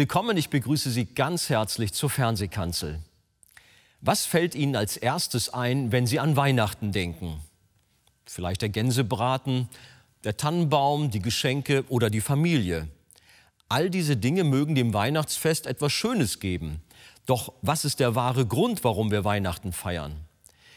Willkommen, 0.00 0.38
ich 0.38 0.48
begrüße 0.48 0.90
Sie 0.90 1.04
ganz 1.04 1.50
herzlich 1.50 1.92
zur 1.92 2.08
Fernsehkanzel. 2.08 3.00
Was 4.00 4.24
fällt 4.24 4.54
Ihnen 4.54 4.74
als 4.74 4.96
erstes 4.96 5.50
ein, 5.50 5.92
wenn 5.92 6.06
Sie 6.06 6.18
an 6.18 6.36
Weihnachten 6.36 6.90
denken? 6.90 7.38
Vielleicht 8.24 8.62
der 8.62 8.70
Gänsebraten, 8.70 9.68
der 10.24 10.38
Tannenbaum, 10.38 11.10
die 11.10 11.20
Geschenke 11.20 11.84
oder 11.90 12.08
die 12.08 12.22
Familie. 12.22 12.88
All 13.68 13.90
diese 13.90 14.16
Dinge 14.16 14.42
mögen 14.42 14.74
dem 14.74 14.94
Weihnachtsfest 14.94 15.66
etwas 15.66 15.92
Schönes 15.92 16.40
geben. 16.40 16.80
Doch 17.26 17.52
was 17.60 17.84
ist 17.84 18.00
der 18.00 18.14
wahre 18.14 18.46
Grund, 18.46 18.82
warum 18.84 19.10
wir 19.10 19.26
Weihnachten 19.26 19.74
feiern? 19.74 20.16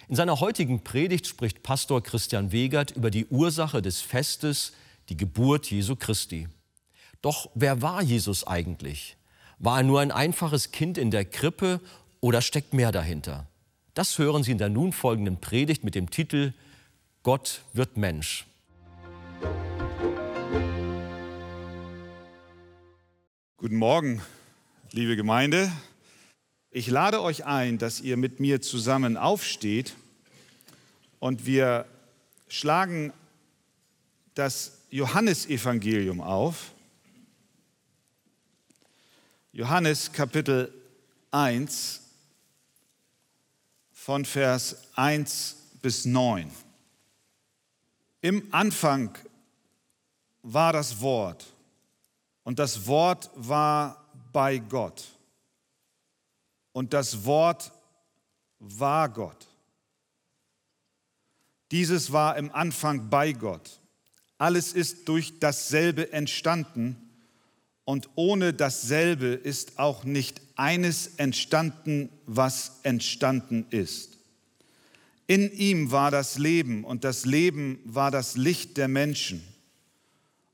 In 0.09 0.17
seiner 0.17 0.41
heutigen 0.41 0.83
Predigt 0.83 1.27
spricht 1.27 1.63
Pastor 1.63 2.03
Christian 2.03 2.51
Wegert 2.51 2.91
über 2.91 3.09
die 3.09 3.27
Ursache 3.27 3.81
des 3.81 4.01
Festes, 4.01 4.73
die 5.07 5.15
Geburt 5.15 5.71
Jesu 5.71 5.95
Christi. 5.95 6.49
Doch 7.23 7.49
wer 7.55 7.81
war 7.81 8.03
Jesus 8.03 8.45
eigentlich? 8.45 9.15
War 9.57 9.77
er 9.77 9.83
nur 9.83 10.01
ein 10.01 10.11
einfaches 10.11 10.71
Kind 10.71 10.97
in 10.97 11.09
der 11.09 11.23
Krippe 11.23 11.79
oder 12.19 12.41
steckt 12.41 12.73
mehr 12.73 12.91
dahinter? 12.91 13.47
Das 13.93 14.17
hören 14.17 14.43
Sie 14.43 14.51
in 14.51 14.57
der 14.57 14.67
nun 14.67 14.91
folgenden 14.91 15.37
Predigt 15.37 15.85
mit 15.85 15.95
dem 15.95 16.09
Titel 16.09 16.51
Gott 17.23 17.61
wird 17.71 17.95
Mensch. 17.95 18.45
Guten 23.55 23.77
Morgen, 23.77 24.21
liebe 24.91 25.15
Gemeinde. 25.15 25.71
Ich 26.71 26.87
lade 26.87 27.21
euch 27.21 27.45
ein, 27.45 27.77
dass 27.77 28.01
ihr 28.01 28.17
mit 28.17 28.41
mir 28.41 28.61
zusammen 28.61 29.15
aufsteht 29.15 29.95
und 31.19 31.45
wir 31.45 31.85
schlagen 32.49 33.13
das 34.33 34.79
Johannesevangelium 34.89 36.19
auf. 36.19 36.72
Johannes 39.55 40.11
Kapitel 40.11 40.73
1 41.29 42.01
von 43.91 44.25
Vers 44.25 44.87
1 44.95 45.57
bis 45.79 46.05
9. 46.05 46.49
Im 48.21 48.51
Anfang 48.51 49.15
war 50.41 50.73
das 50.73 50.99
Wort 51.01 51.45
und 52.43 52.57
das 52.57 52.87
Wort 52.87 53.29
war 53.35 54.03
bei 54.31 54.57
Gott 54.57 55.05
und 56.71 56.91
das 56.91 57.23
Wort 57.23 57.71
war 58.57 59.07
Gott. 59.07 59.47
Dieses 61.69 62.11
war 62.11 62.37
im 62.37 62.51
Anfang 62.51 63.07
bei 63.07 63.33
Gott. 63.33 63.79
Alles 64.39 64.73
ist 64.73 65.07
durch 65.07 65.37
dasselbe 65.37 66.11
entstanden 66.11 67.02
und 67.85 68.09
ohne 68.15 68.53
dasselbe 68.53 69.27
ist 69.27 69.79
auch 69.79 70.03
nicht 70.03 70.41
eines 70.55 71.07
entstanden, 71.17 72.09
was 72.25 72.79
entstanden 72.83 73.65
ist. 73.69 74.17
In 75.27 75.51
ihm 75.51 75.91
war 75.91 76.11
das 76.11 76.37
Leben 76.37 76.83
und 76.83 77.03
das 77.03 77.25
Leben 77.25 77.79
war 77.85 78.11
das 78.11 78.35
Licht 78.35 78.77
der 78.77 78.87
Menschen. 78.87 79.43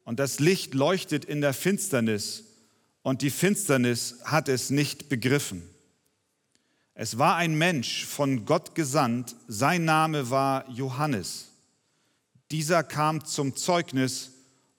Und 0.05 0.19
das 0.19 0.39
Licht 0.39 0.73
leuchtet 0.73 1.25
in 1.25 1.41
der 1.41 1.53
Finsternis 1.53 2.43
und 3.03 3.21
die 3.21 3.29
Finsternis 3.29 4.19
hat 4.23 4.49
es 4.49 4.69
nicht 4.69 5.09
begriffen. 5.09 5.63
Es 6.93 7.17
war 7.17 7.35
ein 7.35 7.57
Mensch 7.57 8.05
von 8.05 8.45
Gott 8.45 8.75
gesandt, 8.75 9.35
sein 9.47 9.85
Name 9.85 10.29
war 10.29 10.69
Johannes. 10.69 11.47
Dieser 12.51 12.83
kam 12.83 13.23
zum 13.23 13.55
Zeugnis, 13.55 14.31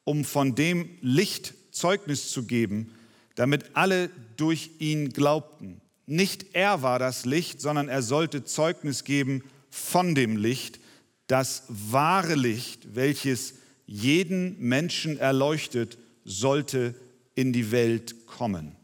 um 0.05 0.25
von 0.25 0.55
dem 0.55 0.99
Licht 1.01 1.55
Zeugnis 1.71 2.31
zu 2.31 2.45
geben, 2.45 2.95
damit 3.35 3.71
alle 3.75 4.11
durch 4.37 4.71
ihn 4.79 5.13
glaubten. 5.13 5.81
Nicht 6.07 6.55
er 6.55 6.83
war 6.83 6.99
das 6.99 7.25
Licht, 7.25 7.61
sondern 7.61 7.89
er 7.89 8.03
sollte 8.03 8.45
Zeugnis 8.45 9.05
geben 9.05 9.45
von 9.71 10.15
dem 10.15 10.37
Licht, 10.37 10.81
das 11.27 11.65
wahre 11.69 12.35
Licht, 12.35 12.95
welches 12.95 13.55
jeden 13.87 14.59
Menschen 14.59 15.19
erleuchtet, 15.19 15.99
sollte 16.25 16.95
in 17.35 17.53
die 17.53 17.71
Welt 17.71 18.27
kommen. 18.27 18.77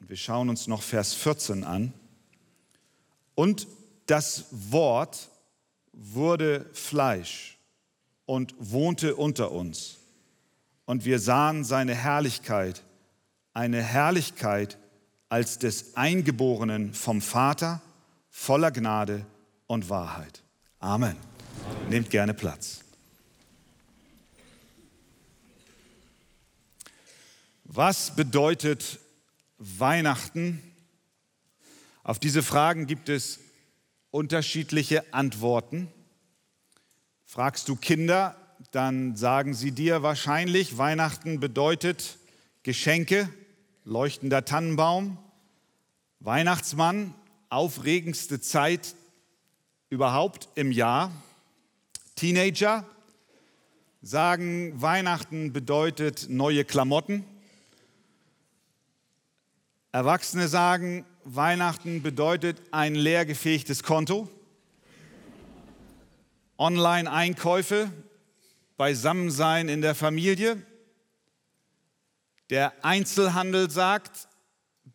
Und 0.00 0.10
wir 0.10 0.16
schauen 0.16 0.48
uns 0.48 0.66
noch 0.66 0.82
Vers 0.82 1.14
14 1.14 1.64
an. 1.64 1.92
Und 3.34 3.66
das 4.06 4.46
Wort 4.50 5.28
wurde 5.92 6.66
Fleisch 6.72 7.56
und 8.26 8.54
wohnte 8.58 9.14
unter 9.14 9.52
uns 9.52 10.01
und 10.84 11.04
wir 11.04 11.18
sahen 11.18 11.64
seine 11.64 11.94
Herrlichkeit, 11.94 12.82
eine 13.54 13.82
Herrlichkeit 13.82 14.78
als 15.28 15.58
des 15.58 15.96
Eingeborenen 15.96 16.94
vom 16.94 17.22
Vater, 17.22 17.80
voller 18.30 18.70
Gnade 18.70 19.24
und 19.66 19.88
Wahrheit. 19.88 20.42
Amen. 20.78 21.16
Amen. 21.16 21.88
Nehmt 21.88 22.10
gerne 22.10 22.34
Platz. 22.34 22.80
Was 27.64 28.14
bedeutet 28.14 28.98
Weihnachten? 29.58 30.62
Auf 32.02 32.18
diese 32.18 32.42
Fragen 32.42 32.86
gibt 32.86 33.08
es 33.08 33.38
unterschiedliche 34.10 35.14
Antworten. 35.14 35.88
Fragst 37.24 37.68
du 37.68 37.76
Kinder, 37.76 38.36
dann 38.72 39.16
sagen 39.16 39.52
sie 39.52 39.70
dir 39.70 40.02
wahrscheinlich, 40.02 40.78
Weihnachten 40.78 41.40
bedeutet 41.40 42.18
Geschenke, 42.62 43.28
leuchtender 43.84 44.46
Tannenbaum, 44.46 45.18
Weihnachtsmann, 46.20 47.12
aufregendste 47.50 48.40
Zeit 48.40 48.94
überhaupt 49.90 50.48
im 50.54 50.72
Jahr. 50.72 51.12
Teenager 52.16 52.86
sagen, 54.00 54.80
Weihnachten 54.80 55.52
bedeutet 55.52 56.30
neue 56.30 56.64
Klamotten. 56.64 57.26
Erwachsene 59.92 60.48
sagen, 60.48 61.04
Weihnachten 61.24 62.02
bedeutet 62.02 62.62
ein 62.70 62.94
leergefähigtes 62.94 63.82
Konto. 63.82 64.30
Online-Einkäufe 66.56 67.92
Beisammensein 68.82 69.68
in 69.68 69.80
der 69.80 69.94
Familie. 69.94 70.60
Der 72.50 72.84
Einzelhandel 72.84 73.70
sagt, 73.70 74.26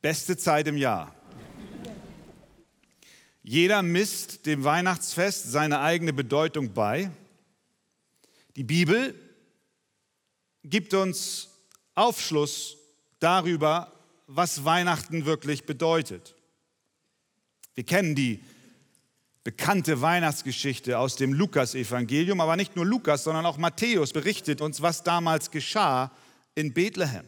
beste 0.01 0.35
Zeit 0.35 0.67
im 0.67 0.75
Jahr. 0.75 1.15
Jeder 3.43 3.83
misst 3.83 4.45
dem 4.45 4.65
Weihnachtsfest 4.65 5.53
seine 5.53 5.79
eigene 5.79 6.11
Bedeutung 6.11 6.73
bei. 6.73 7.11
Die 8.57 8.65
Bibel 8.65 9.15
gibt 10.65 10.93
uns 10.93 11.47
Aufschluss 11.95 12.75
darüber, 13.19 13.93
was 14.27 14.65
Weihnachten 14.65 15.23
wirklich 15.23 15.65
bedeutet. 15.65 16.35
Wir 17.73 17.85
kennen 17.85 18.15
die 18.15 18.43
bekannte 19.47 20.01
Weihnachtsgeschichte 20.01 20.99
aus 20.99 21.15
dem 21.15 21.31
Lukas-Evangelium, 21.31 22.41
aber 22.41 22.57
nicht 22.57 22.75
nur 22.75 22.85
Lukas, 22.85 23.23
sondern 23.23 23.45
auch 23.45 23.57
Matthäus 23.57 24.11
berichtet 24.11 24.59
uns, 24.59 24.81
was 24.81 25.03
damals 25.03 25.51
geschah 25.51 26.11
in 26.53 26.73
Bethlehem. 26.73 27.25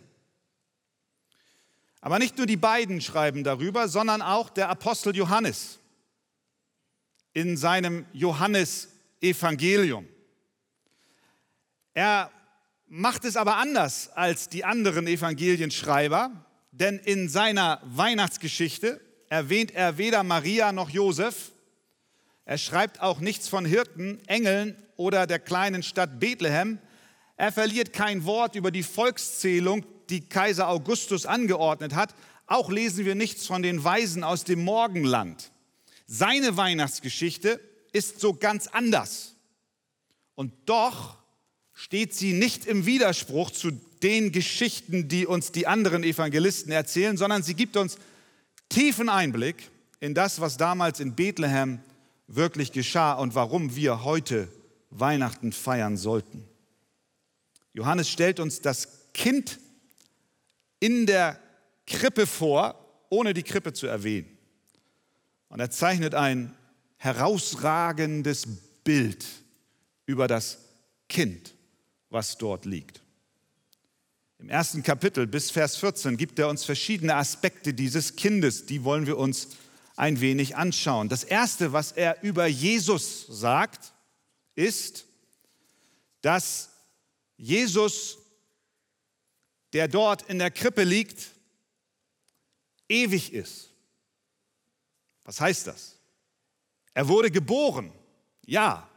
Aber 2.01 2.19
nicht 2.19 2.35
nur 2.35 2.45
die 2.45 2.57
beiden 2.57 2.99
schreiben 2.99 3.45
darüber, 3.45 3.87
sondern 3.87 4.21
auch 4.21 4.49
der 4.49 4.67
Apostel 4.67 5.15
Johannes 5.15 5.79
in 7.31 7.55
seinem 7.55 8.05
Johannes-Evangelium. 8.11 10.05
Er 11.93 12.31
macht 12.87 13.23
es 13.23 13.37
aber 13.37 13.55
anders 13.55 14.09
als 14.09 14.49
die 14.49 14.65
anderen 14.65 15.07
Evangelienschreiber, 15.07 16.31
denn 16.71 16.99
in 16.99 17.29
seiner 17.29 17.81
Weihnachtsgeschichte 17.85 18.99
erwähnt 19.29 19.71
er 19.71 19.97
weder 19.97 20.23
Maria 20.23 20.73
noch 20.73 20.89
Josef, 20.89 21.53
er 22.49 22.57
schreibt 22.57 22.99
auch 22.99 23.19
nichts 23.19 23.47
von 23.47 23.63
Hirten, 23.63 24.17
Engeln 24.25 24.75
oder 24.95 25.27
der 25.27 25.37
kleinen 25.37 25.83
Stadt 25.83 26.19
Bethlehem. 26.19 26.79
Er 27.37 27.51
verliert 27.51 27.93
kein 27.93 28.25
Wort 28.25 28.55
über 28.55 28.71
die 28.71 28.81
Volkszählung, 28.81 29.85
die 30.09 30.21
Kaiser 30.21 30.67
Augustus 30.67 31.27
angeordnet 31.27 31.93
hat. 31.93 32.15
Auch 32.47 32.71
lesen 32.71 33.05
wir 33.05 33.13
nichts 33.13 33.45
von 33.45 33.61
den 33.61 33.83
Weisen 33.83 34.23
aus 34.23 34.45
dem 34.45 34.63
Morgenland. 34.63 35.51
Seine 36.07 36.57
Weihnachtsgeschichte 36.57 37.59
ist 37.91 38.19
so 38.19 38.33
ganz 38.33 38.65
anders. 38.65 39.35
Und 40.33 40.51
doch 40.65 41.19
steht 41.75 42.15
sie 42.15 42.33
nicht 42.33 42.65
im 42.65 42.87
Widerspruch 42.87 43.51
zu 43.51 43.69
den 44.01 44.31
Geschichten, 44.31 45.07
die 45.07 45.27
uns 45.27 45.51
die 45.51 45.67
anderen 45.67 46.03
Evangelisten 46.03 46.71
erzählen, 46.71 47.15
sondern 47.15 47.43
sie 47.43 47.53
gibt 47.53 47.77
uns 47.77 47.99
tiefen 48.69 49.07
Einblick 49.07 49.69
in 49.99 50.15
das, 50.15 50.41
was 50.41 50.57
damals 50.57 50.99
in 50.99 51.13
Bethlehem 51.13 51.79
wirklich 52.29 52.71
geschah 52.71 53.13
und 53.13 53.35
warum 53.35 53.75
wir 53.75 54.03
heute 54.03 54.47
Weihnachten 54.91 55.51
feiern 55.51 55.97
sollten. 55.97 56.47
Johannes 57.73 58.09
stellt 58.09 58.39
uns 58.39 58.61
das 58.61 59.11
Kind 59.13 59.59
in 60.79 61.05
der 61.05 61.39
Krippe 61.85 62.27
vor, 62.27 62.75
ohne 63.09 63.33
die 63.33 63.43
Krippe 63.43 63.73
zu 63.73 63.87
erwähnen. 63.87 64.37
Und 65.49 65.59
er 65.59 65.71
zeichnet 65.71 66.13
ein 66.13 66.55
herausragendes 66.97 68.45
Bild 68.83 69.25
über 70.05 70.27
das 70.27 70.59
Kind, 71.07 71.55
was 72.09 72.37
dort 72.37 72.65
liegt. 72.65 73.01
Im 74.37 74.49
ersten 74.49 74.83
Kapitel 74.83 75.25
bis 75.27 75.51
Vers 75.51 75.77
14 75.77 76.15
gibt 76.15 76.39
er 76.39 76.47
uns 76.47 76.63
verschiedene 76.63 77.15
Aspekte 77.15 77.73
dieses 77.73 78.15
Kindes, 78.15 78.65
die 78.67 78.83
wollen 78.83 79.05
wir 79.07 79.17
uns 79.17 79.49
ein 79.99 80.21
wenig 80.21 80.55
anschauen. 80.55 81.09
Das 81.09 81.25
erste, 81.25 81.73
was 81.73 81.91
er 81.91 82.23
über 82.23 82.47
Jesus 82.47 83.27
sagt, 83.27 83.93
ist, 84.55 85.05
dass 86.21 86.69
Jesus, 87.35 88.17
der 89.73 89.89
dort 89.89 90.21
in 90.23 90.39
der 90.39 90.51
Krippe 90.51 90.85
liegt, 90.85 91.31
ewig 92.87 93.33
ist. 93.33 93.71
Was 95.25 95.41
heißt 95.41 95.67
das? 95.67 95.97
Er 96.93 97.09
wurde 97.09 97.29
geboren, 97.29 97.91
ja, 98.45 98.89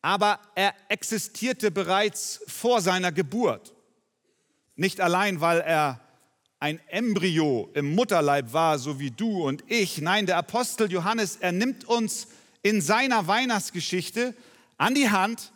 aber 0.00 0.38
er 0.54 0.74
existierte 0.88 1.72
bereits 1.72 2.40
vor 2.46 2.80
seiner 2.80 3.10
Geburt. 3.10 3.74
Nicht 4.76 5.00
allein, 5.00 5.40
weil 5.40 5.60
er 5.60 6.00
ein 6.60 6.78
Embryo 6.88 7.70
im 7.72 7.94
Mutterleib 7.94 8.52
war, 8.52 8.78
so 8.78 9.00
wie 9.00 9.10
du 9.10 9.46
und 9.48 9.64
ich. 9.66 10.00
Nein, 10.00 10.26
der 10.26 10.36
Apostel 10.36 10.92
Johannes, 10.92 11.36
er 11.36 11.52
nimmt 11.52 11.86
uns 11.86 12.28
in 12.62 12.82
seiner 12.82 13.26
Weihnachtsgeschichte 13.26 14.34
an 14.76 14.94
die 14.94 15.08
Hand 15.08 15.52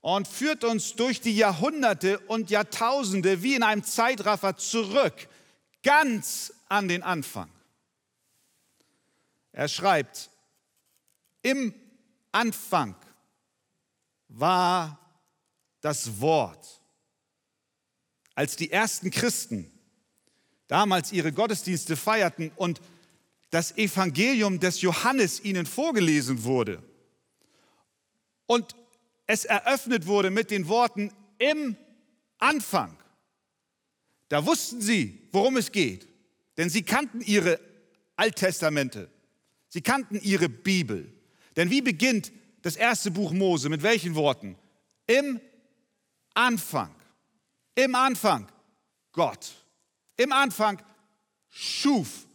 und 0.00 0.28
führt 0.28 0.62
uns 0.62 0.94
durch 0.94 1.20
die 1.20 1.36
Jahrhunderte 1.36 2.20
und 2.20 2.48
Jahrtausende 2.48 3.42
wie 3.42 3.56
in 3.56 3.64
einem 3.64 3.82
Zeitraffer 3.82 4.56
zurück, 4.56 5.28
ganz 5.82 6.52
an 6.68 6.86
den 6.86 7.02
Anfang. 7.02 7.50
Er 9.50 9.66
schreibt, 9.66 10.30
im 11.42 11.74
Anfang 12.30 12.94
war 14.28 14.98
das 15.80 16.20
Wort. 16.20 16.80
Als 18.36 18.54
die 18.54 18.70
ersten 18.70 19.10
Christen 19.10 19.72
damals 20.68 21.12
ihre 21.12 21.32
Gottesdienste 21.32 21.96
feierten 21.96 22.50
und 22.56 22.80
das 23.50 23.76
Evangelium 23.76 24.60
des 24.60 24.80
Johannes 24.80 25.42
ihnen 25.44 25.66
vorgelesen 25.66 26.44
wurde 26.44 26.82
und 28.46 28.74
es 29.26 29.44
eröffnet 29.44 30.06
wurde 30.06 30.30
mit 30.30 30.50
den 30.50 30.68
Worten 30.68 31.12
im 31.38 31.76
Anfang, 32.38 32.96
da 34.28 34.44
wussten 34.44 34.80
sie, 34.80 35.28
worum 35.32 35.56
es 35.56 35.72
geht, 35.72 36.08
denn 36.56 36.70
sie 36.70 36.82
kannten 36.82 37.20
ihre 37.20 37.60
Alttestamente, 38.16 39.10
sie 39.68 39.82
kannten 39.82 40.18
ihre 40.20 40.48
Bibel. 40.48 41.12
Denn 41.54 41.70
wie 41.70 41.82
beginnt 41.82 42.32
das 42.62 42.76
erste 42.76 43.10
Buch 43.10 43.32
Mose? 43.32 43.68
Mit 43.68 43.82
welchen 43.82 44.14
Worten? 44.14 44.56
Im 45.06 45.40
Anfang. 46.34 46.94
Im 47.74 47.94
Anfang 47.94 48.48
Gott. 49.12 49.65
Im 50.16 50.32
Anfang 50.32 50.82
schuf 51.48 52.26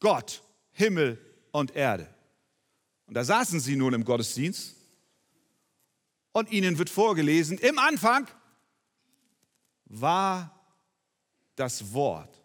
Gott 0.00 0.42
Himmel 0.72 1.18
und 1.50 1.74
Erde. 1.74 2.08
Und 3.06 3.14
da 3.14 3.24
saßen 3.24 3.60
sie 3.60 3.76
nun 3.76 3.94
im 3.94 4.04
Gottesdienst 4.04 4.76
und 6.32 6.50
ihnen 6.50 6.78
wird 6.78 6.90
vorgelesen, 6.90 7.58
im 7.58 7.78
Anfang 7.78 8.28
war 9.86 10.54
das 11.56 11.92
Wort. 11.92 12.42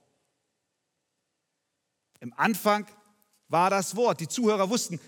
Im 2.20 2.34
Anfang 2.38 2.88
war 3.50 3.70
das 3.70 3.96
Wort. 3.96 4.22
Die 4.22 4.28
Zuhörer 4.28 4.70
wussten, 4.70 5.00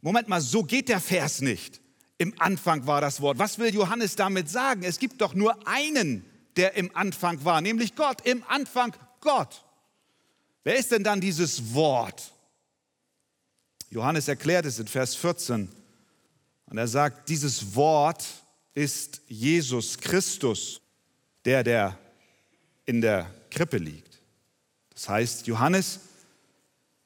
Moment 0.00 0.28
mal, 0.28 0.40
so 0.40 0.62
geht 0.62 0.88
der 0.88 1.00
Vers 1.00 1.40
nicht. 1.40 1.80
Im 2.18 2.34
Anfang 2.38 2.86
war 2.86 3.00
das 3.00 3.20
Wort. 3.20 3.38
Was 3.38 3.58
will 3.58 3.74
Johannes 3.74 4.16
damit 4.16 4.48
sagen? 4.48 4.84
Es 4.84 4.98
gibt 4.98 5.20
doch 5.20 5.34
nur 5.34 5.66
einen, 5.66 6.24
der 6.56 6.74
im 6.74 6.94
Anfang 6.94 7.44
war, 7.44 7.60
nämlich 7.60 7.94
Gott. 7.94 8.26
Im 8.26 8.42
Anfang 8.48 8.94
Gott. 9.20 9.64
Wer 10.64 10.76
ist 10.76 10.92
denn 10.92 11.04
dann 11.04 11.20
dieses 11.20 11.74
Wort? 11.74 12.32
Johannes 13.90 14.28
erklärt 14.28 14.66
es 14.66 14.78
in 14.78 14.86
Vers 14.86 15.14
14. 15.16 15.68
Und 16.66 16.78
er 16.78 16.88
sagt, 16.88 17.28
dieses 17.28 17.74
Wort 17.74 18.24
ist 18.74 19.20
Jesus 19.26 19.98
Christus, 19.98 20.80
der, 21.44 21.62
der 21.62 21.98
in 22.86 23.00
der 23.00 23.30
Krippe 23.50 23.76
liegt. 23.76 24.20
Das 24.94 25.08
heißt, 25.08 25.46
Johannes 25.46 26.00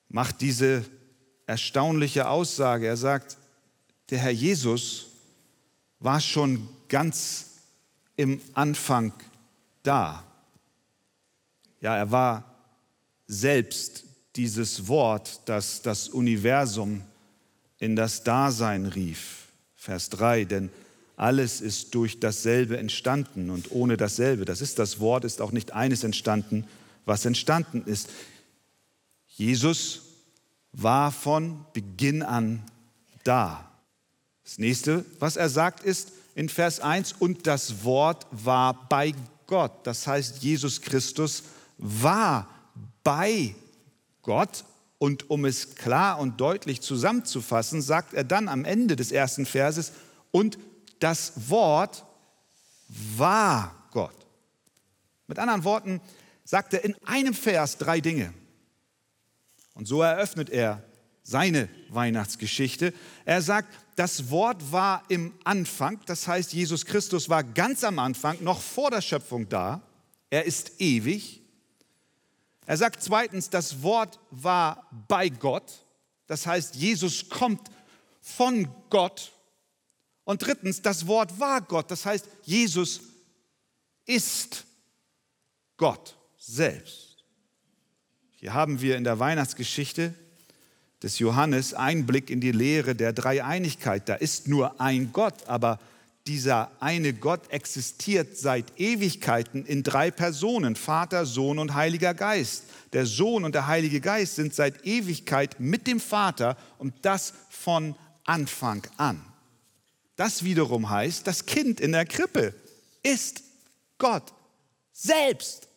macht 0.08 0.40
diese 0.40 0.84
erstaunliche 1.46 2.28
Aussage. 2.28 2.86
Er 2.86 2.96
sagt, 2.96 3.36
der 4.10 4.18
Herr 4.18 4.30
Jesus 4.30 5.06
war 5.98 6.20
schon 6.20 6.68
ganz 6.88 7.50
im 8.16 8.40
Anfang 8.54 9.12
da. 9.86 10.24
Ja, 11.80 11.96
er 11.96 12.10
war 12.10 12.44
selbst 13.26 14.04
dieses 14.36 14.88
Wort, 14.88 15.40
das 15.46 15.82
das 15.82 16.08
Universum 16.08 17.02
in 17.78 17.96
das 17.96 18.24
Dasein 18.24 18.86
rief. 18.86 19.48
Vers 19.74 20.10
3, 20.10 20.44
denn 20.44 20.70
alles 21.16 21.60
ist 21.60 21.94
durch 21.94 22.20
dasselbe 22.20 22.76
entstanden 22.76 23.50
und 23.50 23.70
ohne 23.70 23.96
dasselbe, 23.96 24.44
das 24.44 24.60
ist 24.60 24.78
das 24.78 25.00
Wort, 25.00 25.24
ist 25.24 25.40
auch 25.40 25.52
nicht 25.52 25.72
eines 25.72 26.04
entstanden, 26.04 26.66
was 27.04 27.24
entstanden 27.24 27.82
ist. 27.86 28.10
Jesus 29.26 30.02
war 30.72 31.12
von 31.12 31.64
Beginn 31.72 32.22
an 32.22 32.62
da. 33.24 33.70
Das 34.44 34.58
nächste, 34.58 35.04
was 35.18 35.36
er 35.36 35.48
sagt, 35.48 35.84
ist 35.84 36.12
in 36.34 36.48
Vers 36.48 36.80
1, 36.80 37.14
und 37.18 37.46
das 37.46 37.82
Wort 37.84 38.26
war 38.30 38.88
bei 38.88 39.14
Gott. 39.46 39.86
Das 39.86 40.06
heißt, 40.06 40.42
Jesus 40.42 40.80
Christus 40.80 41.44
war 41.78 42.48
bei 43.02 43.54
Gott. 44.22 44.64
Und 44.98 45.28
um 45.28 45.44
es 45.44 45.74
klar 45.74 46.18
und 46.18 46.40
deutlich 46.40 46.80
zusammenzufassen, 46.80 47.82
sagt 47.82 48.14
er 48.14 48.24
dann 48.24 48.48
am 48.48 48.64
Ende 48.64 48.96
des 48.96 49.12
ersten 49.12 49.44
Verses, 49.44 49.92
und 50.30 50.58
das 51.00 51.50
Wort 51.50 52.04
war 52.88 53.74
Gott. 53.90 54.14
Mit 55.26 55.38
anderen 55.38 55.64
Worten 55.64 56.00
sagt 56.44 56.74
er 56.74 56.84
in 56.84 56.94
einem 57.04 57.34
Vers 57.34 57.78
drei 57.78 58.00
Dinge. 58.00 58.32
Und 59.74 59.86
so 59.86 60.00
eröffnet 60.00 60.48
er 60.48 60.82
seine 61.26 61.68
Weihnachtsgeschichte. 61.88 62.94
Er 63.24 63.42
sagt, 63.42 63.74
das 63.96 64.30
Wort 64.30 64.70
war 64.70 65.02
im 65.08 65.34
Anfang, 65.42 66.00
das 66.06 66.28
heißt, 66.28 66.52
Jesus 66.52 66.86
Christus 66.86 67.28
war 67.28 67.42
ganz 67.42 67.82
am 67.82 67.98
Anfang, 67.98 68.42
noch 68.44 68.60
vor 68.60 68.92
der 68.92 69.00
Schöpfung 69.00 69.48
da. 69.48 69.82
Er 70.30 70.44
ist 70.44 70.80
ewig. 70.80 71.42
Er 72.64 72.76
sagt 72.76 73.02
zweitens, 73.02 73.50
das 73.50 73.82
Wort 73.82 74.20
war 74.30 74.88
bei 75.08 75.28
Gott, 75.28 75.84
das 76.28 76.46
heißt, 76.46 76.76
Jesus 76.76 77.28
kommt 77.28 77.70
von 78.20 78.68
Gott. 78.90 79.32
Und 80.24 80.44
drittens, 80.44 80.82
das 80.82 81.06
Wort 81.06 81.40
war 81.40 81.60
Gott, 81.60 81.90
das 81.90 82.06
heißt, 82.06 82.28
Jesus 82.42 83.00
ist 84.04 84.64
Gott 85.76 86.16
selbst. 86.38 87.24
Hier 88.36 88.54
haben 88.54 88.80
wir 88.80 88.96
in 88.96 89.04
der 89.04 89.18
Weihnachtsgeschichte 89.18 90.14
des 91.06 91.20
Johannes 91.20 91.72
Einblick 91.72 92.30
in 92.30 92.40
die 92.40 92.50
Lehre 92.50 92.96
der 92.96 93.12
Dreieinigkeit. 93.12 94.08
Da 94.08 94.16
ist 94.16 94.48
nur 94.48 94.80
ein 94.80 95.12
Gott, 95.12 95.46
aber 95.46 95.78
dieser 96.26 96.72
eine 96.80 97.12
Gott 97.12 97.48
existiert 97.50 98.36
seit 98.36 98.80
Ewigkeiten 98.80 99.64
in 99.64 99.84
drei 99.84 100.10
Personen, 100.10 100.74
Vater, 100.74 101.24
Sohn 101.24 101.60
und 101.60 101.74
Heiliger 101.74 102.12
Geist. 102.12 102.64
Der 102.92 103.06
Sohn 103.06 103.44
und 103.44 103.54
der 103.54 103.68
Heilige 103.68 104.00
Geist 104.00 104.34
sind 104.34 104.52
seit 104.52 104.84
Ewigkeit 104.84 105.60
mit 105.60 105.86
dem 105.86 106.00
Vater 106.00 106.56
und 106.78 106.92
das 107.02 107.34
von 107.50 107.94
Anfang 108.24 108.84
an. 108.96 109.24
Das 110.16 110.42
wiederum 110.42 110.90
heißt, 110.90 111.24
das 111.24 111.46
Kind 111.46 111.78
in 111.78 111.92
der 111.92 112.06
Krippe 112.06 112.52
ist 113.04 113.44
Gott 113.98 114.34
selbst. 114.92 115.68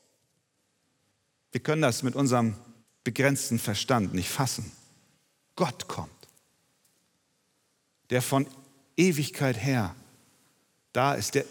Wir 1.51 1.61
können 1.61 1.83
das 1.83 2.01
mit 2.01 2.15
unserem 2.15 2.55
begrenzten 3.03 3.59
Verstand 3.59 4.15
nicht 4.15 4.29
fassen. 4.29 4.71
Gott 5.59 5.89
kommt, 5.89 6.09
der 8.11 8.21
von 8.21 8.47
Ewigkeit 8.95 9.61
her 9.61 9.93
da 10.93 11.15
ist, 11.15 11.35
der 11.35 11.43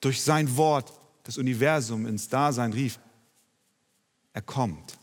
durch 0.00 0.22
sein 0.22 0.56
Wort 0.56 0.90
das 1.24 1.36
Universum 1.36 2.06
ins 2.06 2.30
Dasein 2.30 2.72
rief. 2.72 2.98
Er 4.32 4.40
kommt 4.40 4.96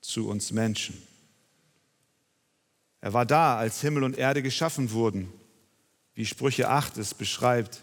zu 0.00 0.28
uns 0.28 0.52
Menschen. 0.52 0.96
Er 3.00 3.14
war 3.14 3.26
da, 3.26 3.56
als 3.56 3.80
Himmel 3.80 4.04
und 4.04 4.16
Erde 4.16 4.44
geschaffen 4.44 4.92
wurden, 4.92 5.32
wie 6.14 6.24
Sprüche 6.24 6.68
8 6.68 6.98
es 6.98 7.14
beschreibt. 7.14 7.82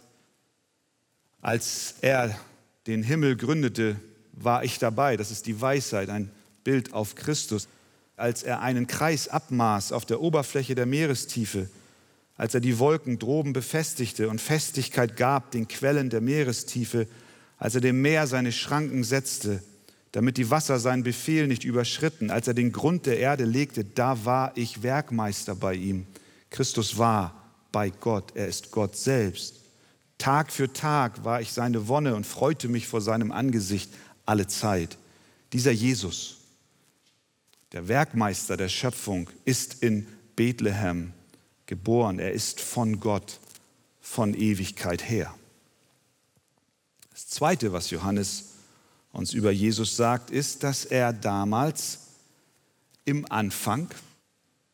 Als 1.41 1.95
er 1.99 2.39
den 2.87 3.03
Himmel 3.03 3.35
gründete, 3.35 3.99
war 4.31 4.63
ich 4.63 4.79
dabei. 4.79 5.17
Das 5.17 5.29
ist 5.29 5.45
die 5.45 5.59
Weisheit, 5.59 6.07
ein 6.07 6.31
Bild 6.63 6.93
auf 6.93 7.15
Christus. 7.15 7.67
Als 8.19 8.43
er 8.43 8.61
einen 8.61 8.85
Kreis 8.85 9.29
abmaß 9.29 9.93
auf 9.93 10.05
der 10.05 10.19
Oberfläche 10.19 10.75
der 10.75 10.85
Meerestiefe, 10.85 11.69
als 12.35 12.53
er 12.53 12.59
die 12.59 12.77
Wolken 12.77 13.17
droben 13.17 13.53
befestigte 13.53 14.29
und 14.29 14.41
Festigkeit 14.41 15.15
gab 15.15 15.51
den 15.51 15.67
Quellen 15.67 16.09
der 16.09 16.19
Meerestiefe, 16.19 17.07
als 17.57 17.75
er 17.75 17.81
dem 17.81 18.01
Meer 18.01 18.27
seine 18.27 18.51
Schranken 18.51 19.03
setzte, 19.03 19.63
damit 20.11 20.37
die 20.37 20.49
Wasser 20.49 20.79
seinen 20.79 21.03
Befehl 21.03 21.47
nicht 21.47 21.63
überschritten, 21.63 22.29
als 22.29 22.47
er 22.47 22.53
den 22.53 22.71
Grund 22.73 23.05
der 23.05 23.19
Erde 23.19 23.45
legte, 23.45 23.85
da 23.85 24.25
war 24.25 24.51
ich 24.55 24.83
Werkmeister 24.83 25.55
bei 25.55 25.75
ihm. 25.75 26.05
Christus 26.49 26.97
war 26.97 27.53
bei 27.71 27.89
Gott, 27.89 28.31
er 28.35 28.47
ist 28.47 28.71
Gott 28.71 28.97
selbst. 28.97 29.61
Tag 30.17 30.51
für 30.51 30.73
Tag 30.73 31.23
war 31.23 31.39
ich 31.39 31.53
seine 31.53 31.87
Wonne 31.87 32.15
und 32.15 32.25
freute 32.25 32.67
mich 32.67 32.85
vor 32.85 32.99
seinem 32.99 33.31
Angesicht 33.31 33.91
alle 34.25 34.47
Zeit. 34.47 34.97
Dieser 35.53 35.71
Jesus, 35.71 36.38
der 37.71 37.87
Werkmeister 37.87 38.57
der 38.57 38.69
Schöpfung, 38.69 39.29
ist 39.45 39.83
in 39.83 40.07
Bethlehem 40.35 41.13
geboren. 41.65 42.19
Er 42.19 42.31
ist 42.31 42.61
von 42.61 42.99
Gott 42.99 43.39
von 44.01 44.33
Ewigkeit 44.33 45.07
her. 45.07 45.33
Das 47.11 47.27
Zweite, 47.27 47.73
was 47.73 47.91
Johannes 47.91 48.45
uns 49.11 49.33
über 49.33 49.51
Jesus 49.51 49.95
sagt, 49.95 50.31
ist, 50.31 50.63
dass 50.63 50.85
er 50.85 51.13
damals 51.13 51.99
im 53.05 53.29
Anfang 53.31 53.89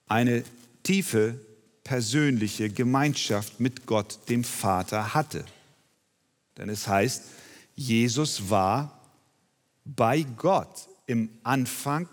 eine 0.08 0.44
tiefe 0.84 1.40
persönliche 1.84 2.70
Gemeinschaft 2.70 3.60
mit 3.60 3.86
Gott, 3.86 4.20
dem 4.30 4.44
Vater, 4.44 5.14
hatte. 5.14 5.46
Denn 6.58 6.70
es 6.70 6.88
heißt, 6.88 7.24
Jesus 7.76 8.50
war 8.50 9.00
bei 9.84 10.24
Gott. 10.38 10.88
Im 11.08 11.30
Anfang 11.44 12.08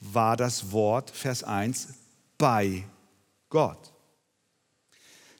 war 0.00 0.36
das 0.36 0.72
Wort, 0.72 1.10
Vers 1.10 1.42
1, 1.42 1.88
bei 2.36 2.84
Gott. 3.48 3.92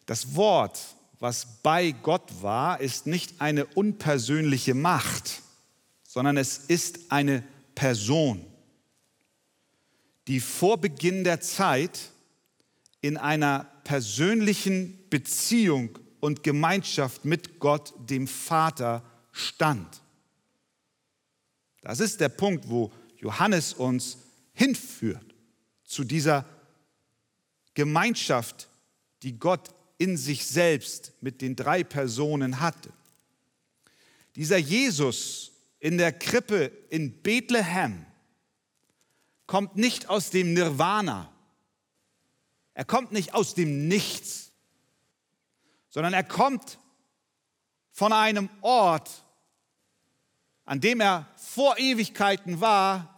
Das 0.06 0.34
Wort, 0.34 0.80
was 1.18 1.62
bei 1.62 1.92
Gott 1.92 2.42
war, 2.42 2.80
ist 2.80 3.06
nicht 3.06 3.40
eine 3.40 3.66
unpersönliche 3.66 4.74
Macht, 4.74 5.42
sondern 6.02 6.36
es 6.36 6.58
ist 6.58 7.12
eine 7.12 7.44
Person, 7.74 8.44
die 10.26 10.40
vor 10.40 10.78
Beginn 10.78 11.24
der 11.24 11.40
Zeit 11.40 12.10
in 13.00 13.16
einer 13.16 13.66
persönlichen 13.84 14.98
Beziehung 15.10 15.98
und 16.20 16.42
Gemeinschaft 16.42 17.24
mit 17.24 17.60
Gott, 17.60 17.94
dem 17.98 18.26
Vater, 18.26 19.04
stand. 19.30 20.02
Das 21.82 22.00
ist 22.00 22.20
der 22.20 22.28
Punkt, 22.28 22.68
wo 22.68 22.92
Johannes 23.16 23.72
uns 23.72 24.18
hinführt, 24.58 25.34
zu 25.84 26.02
dieser 26.02 26.44
Gemeinschaft, 27.74 28.68
die 29.22 29.38
Gott 29.38 29.70
in 29.98 30.16
sich 30.16 30.46
selbst 30.46 31.12
mit 31.20 31.40
den 31.40 31.54
drei 31.54 31.84
Personen 31.84 32.58
hatte. 32.58 32.92
Dieser 34.34 34.58
Jesus 34.58 35.52
in 35.78 35.96
der 35.96 36.12
Krippe 36.12 36.72
in 36.90 37.22
Bethlehem 37.22 38.04
kommt 39.46 39.76
nicht 39.76 40.08
aus 40.08 40.30
dem 40.30 40.54
Nirvana, 40.54 41.32
er 42.74 42.84
kommt 42.84 43.12
nicht 43.12 43.34
aus 43.34 43.54
dem 43.54 43.86
Nichts, 43.86 44.50
sondern 45.88 46.12
er 46.12 46.24
kommt 46.24 46.80
von 47.92 48.12
einem 48.12 48.50
Ort, 48.60 49.24
an 50.64 50.80
dem 50.80 51.00
er 51.00 51.28
vor 51.36 51.78
Ewigkeiten 51.78 52.60
war, 52.60 53.17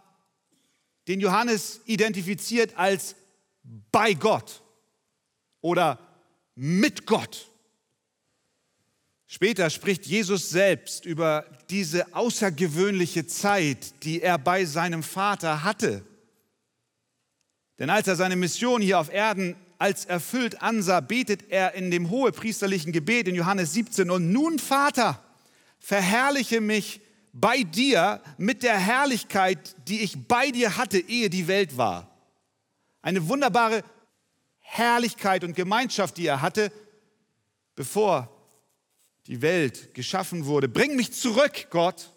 den 1.07 1.19
Johannes 1.19 1.81
identifiziert 1.85 2.77
als 2.77 3.15
bei 3.91 4.13
Gott 4.13 4.61
oder 5.61 5.99
mit 6.55 7.05
Gott. 7.05 7.47
Später 9.27 9.69
spricht 9.69 10.05
Jesus 10.05 10.49
selbst 10.49 11.05
über 11.05 11.45
diese 11.69 12.13
außergewöhnliche 12.13 13.25
Zeit, 13.27 14.03
die 14.03 14.21
er 14.21 14.37
bei 14.37 14.65
seinem 14.65 15.03
Vater 15.03 15.63
hatte. 15.63 16.03
Denn 17.79 17.89
als 17.89 18.07
er 18.07 18.17
seine 18.17 18.35
Mission 18.35 18.81
hier 18.81 18.99
auf 18.99 19.11
Erden 19.11 19.55
als 19.77 20.05
erfüllt 20.05 20.61
ansah, 20.61 20.99
betet 20.99 21.49
er 21.49 21.73
in 21.73 21.89
dem 21.89 22.09
hohepriesterlichen 22.09 22.91
Gebet 22.91 23.27
in 23.27 23.35
Johannes 23.35 23.73
17, 23.73 24.11
und 24.11 24.31
nun 24.31 24.59
Vater, 24.59 25.23
verherrliche 25.79 26.61
mich 26.61 27.01
bei 27.33 27.63
dir 27.63 28.21
mit 28.37 28.63
der 28.63 28.77
Herrlichkeit, 28.77 29.75
die 29.87 30.01
ich 30.01 30.27
bei 30.27 30.51
dir 30.51 30.77
hatte, 30.77 30.99
ehe 30.99 31.29
die 31.29 31.47
Welt 31.47 31.77
war. 31.77 32.09
Eine 33.01 33.27
wunderbare 33.27 33.83
Herrlichkeit 34.59 35.43
und 35.43 35.55
Gemeinschaft, 35.55 36.17
die 36.17 36.27
er 36.27 36.41
hatte, 36.41 36.71
bevor 37.75 38.29
die 39.27 39.41
Welt 39.41 39.93
geschaffen 39.93 40.45
wurde. 40.45 40.67
Bring 40.67 40.95
mich 40.95 41.13
zurück, 41.13 41.67
Gott. 41.69 42.11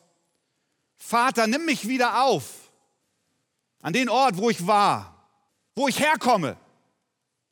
Vater, 0.96 1.46
nimm 1.46 1.64
mich 1.64 1.86
wieder 1.86 2.24
auf 2.24 2.70
an 3.80 3.92
den 3.92 4.08
Ort, 4.08 4.36
wo 4.36 4.50
ich 4.50 4.66
war 4.66 5.14
wo 5.74 5.88
ich 5.88 5.98
herkomme. 5.98 6.56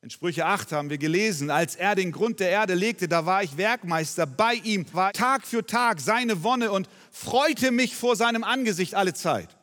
In 0.03 0.09
Sprüche 0.09 0.45
8 0.45 0.73
haben 0.73 0.89
wir 0.89 0.97
gelesen, 0.97 1.49
als 1.49 1.77
er 1.77 1.95
den 1.95 2.11
Grund 2.11 2.41
der 2.41 2.49
Erde 2.49 2.73
legte, 2.73 3.07
da 3.07 3.25
war 3.25 3.41
ich 3.41 3.55
Werkmeister 3.55 4.25
bei 4.25 4.55
ihm, 4.55 4.85
war 4.91 5.13
Tag 5.13 5.47
für 5.47 5.65
Tag 5.65 6.01
seine 6.01 6.43
Wonne 6.43 6.73
und 6.73 6.89
freute 7.09 7.71
mich 7.71 7.95
vor 7.95 8.17
seinem 8.17 8.43
Angesicht 8.43 8.95
alle 8.95 9.13
Zeit. 9.13 9.55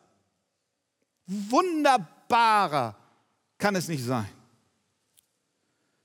Wunderbarer 1.27 2.97
kann 3.59 3.77
es 3.77 3.89
nicht 3.89 4.03
sein. 4.03 4.31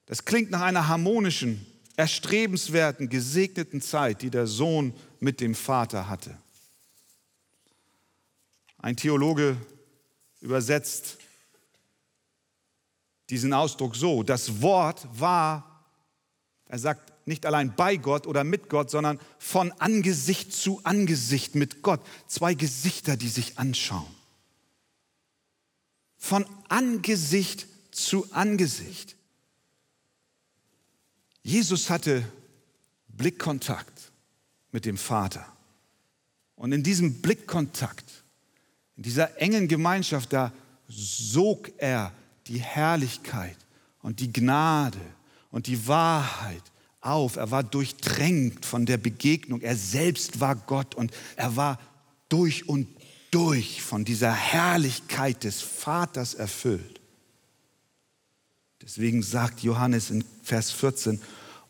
Das 0.06 0.26
klingt 0.26 0.52
nach 0.52 0.64
einer 0.64 0.90
harmonischen, 0.90 1.66
erstrebenswerten, 1.96 3.08
gesegneten 3.08 3.80
Zeit, 3.80 4.22
die 4.22 4.32
der 4.32 4.48
Sohn 4.48 4.94
mit 5.22 5.40
dem 5.40 5.56
Vater 5.56 6.10
hatte. 6.10 6.38
Ein 8.80 8.98
Theologe 8.98 9.56
übersetzt 10.42 11.20
diesen 13.30 13.54
Ausdruck 13.54 13.96
so, 13.96 14.24
das 14.24 14.62
Wort 14.62 15.08
war, 15.14 15.86
er 16.68 16.80
sagt 16.80 17.28
nicht 17.28 17.46
allein 17.46 17.76
bei 17.76 17.98
Gott 17.98 18.28
oder 18.28 18.44
mit 18.44 18.70
Gott, 18.70 18.92
sondern 18.92 19.20
von 19.40 19.72
Angesicht 19.74 20.54
zu 20.54 20.82
Angesicht 20.84 21.56
mit 21.56 21.82
Gott. 21.82 22.02
Zwei 22.28 22.54
Gesichter, 22.54 23.18
die 23.18 23.30
sich 23.30 23.58
anschauen. 23.58 24.06
Von 26.18 26.46
Angesicht 26.70 27.68
zu 27.92 28.32
Angesicht. 28.32 29.16
Jesus 31.42 31.90
hatte 31.90 32.24
Blickkontakt 33.08 34.12
mit 34.72 34.86
dem 34.86 34.98
Vater. 34.98 35.46
Und 36.56 36.72
in 36.72 36.84
diesem 36.84 37.22
Blickkontakt, 37.22 38.24
in 38.98 39.04
dieser 39.04 39.40
engen 39.42 39.68
Gemeinschaft, 39.68 40.34
da 40.34 40.52
sog 40.88 41.72
er 41.78 42.12
die 42.48 42.60
Herrlichkeit 42.60 43.58
und 44.02 44.20
die 44.20 44.32
Gnade 44.32 45.00
und 45.52 45.68
die 45.68 45.88
Wahrheit 45.88 46.64
auf. 47.02 47.36
Er 47.38 47.52
war 47.52 47.64
durchtränkt 47.64 48.66
von 48.66 48.86
der 48.86 48.98
Begegnung. 48.98 49.62
Er 49.62 49.76
selbst 49.76 50.40
war 50.40 50.56
Gott 50.56 50.96
und 50.96 51.12
er 51.36 51.56
war 51.56 51.80
durch 52.30 52.68
und 52.68 52.88
durch 53.32 53.82
von 53.82 54.06
dieser 54.06 54.34
Herrlichkeit 54.34 55.44
des 55.44 55.62
Vaters 55.62 56.34
erfüllt. 56.34 57.02
Deswegen 58.82 59.24
sagt 59.24 59.62
Johannes 59.62 60.12
in 60.12 60.24
Vers 60.44 60.72
14, 60.72 61.22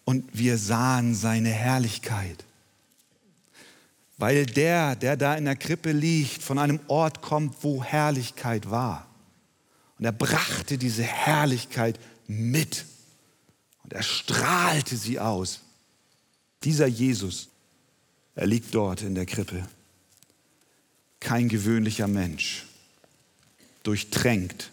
und 0.03 0.25
wir 0.37 0.57
sahen 0.57 1.15
seine 1.15 1.49
Herrlichkeit. 1.49 2.45
Weil 4.17 4.45
der, 4.45 4.95
der 4.95 5.17
da 5.17 5.35
in 5.35 5.45
der 5.45 5.55
Krippe 5.55 5.91
liegt, 5.91 6.43
von 6.43 6.59
einem 6.59 6.79
Ort 6.87 7.21
kommt, 7.21 7.63
wo 7.63 7.83
Herrlichkeit 7.83 8.69
war. 8.69 9.07
Und 9.97 10.05
er 10.05 10.11
brachte 10.11 10.77
diese 10.77 11.03
Herrlichkeit 11.03 11.99
mit. 12.27 12.85
Und 13.83 13.93
er 13.93 14.03
strahlte 14.03 14.97
sie 14.97 15.19
aus. 15.19 15.61
Dieser 16.63 16.87
Jesus, 16.87 17.49
er 18.35 18.47
liegt 18.47 18.73
dort 18.73 19.01
in 19.01 19.15
der 19.15 19.25
Krippe. 19.25 19.67
Kein 21.19 21.47
gewöhnlicher 21.47 22.07
Mensch, 22.07 22.65
durchtränkt 23.83 24.71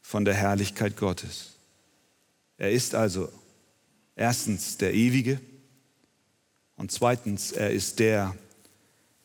von 0.00 0.24
der 0.24 0.34
Herrlichkeit 0.34 0.96
Gottes. 0.96 1.52
Er 2.58 2.72
ist 2.72 2.94
also 2.94 3.30
erstens 4.16 4.76
der 4.76 4.92
Ewige 4.92 5.40
und 6.76 6.90
zweitens, 6.90 7.52
er 7.52 7.70
ist 7.70 7.98
der, 7.98 8.34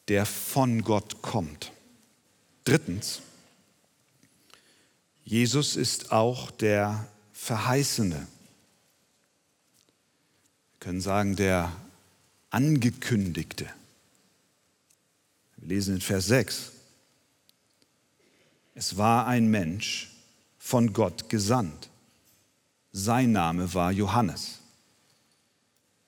der 0.10 0.26
von 0.26 0.84
Gott 0.84 1.22
kommt. 1.22 1.72
Drittens, 2.66 3.22
Jesus 5.26 5.76
ist 5.76 6.12
auch 6.12 6.52
der 6.52 7.08
Verheißene. 7.34 8.16
Wir 8.16 8.28
können 10.80 11.02
sagen, 11.02 11.36
der 11.36 11.72
Angekündigte. 12.52 13.66
Wir 15.58 15.68
lesen 15.68 15.96
in 15.96 16.02
Vers 16.02 16.28
6. 16.28 16.72
Es 18.76 18.98
war 18.98 19.26
ein 19.26 19.48
Mensch 19.48 20.12
von 20.60 20.94
Gott 20.94 21.28
gesandt. 21.28 21.90
Sein 22.92 23.32
Name 23.32 23.74
war 23.74 23.92
Johannes. 23.92 24.60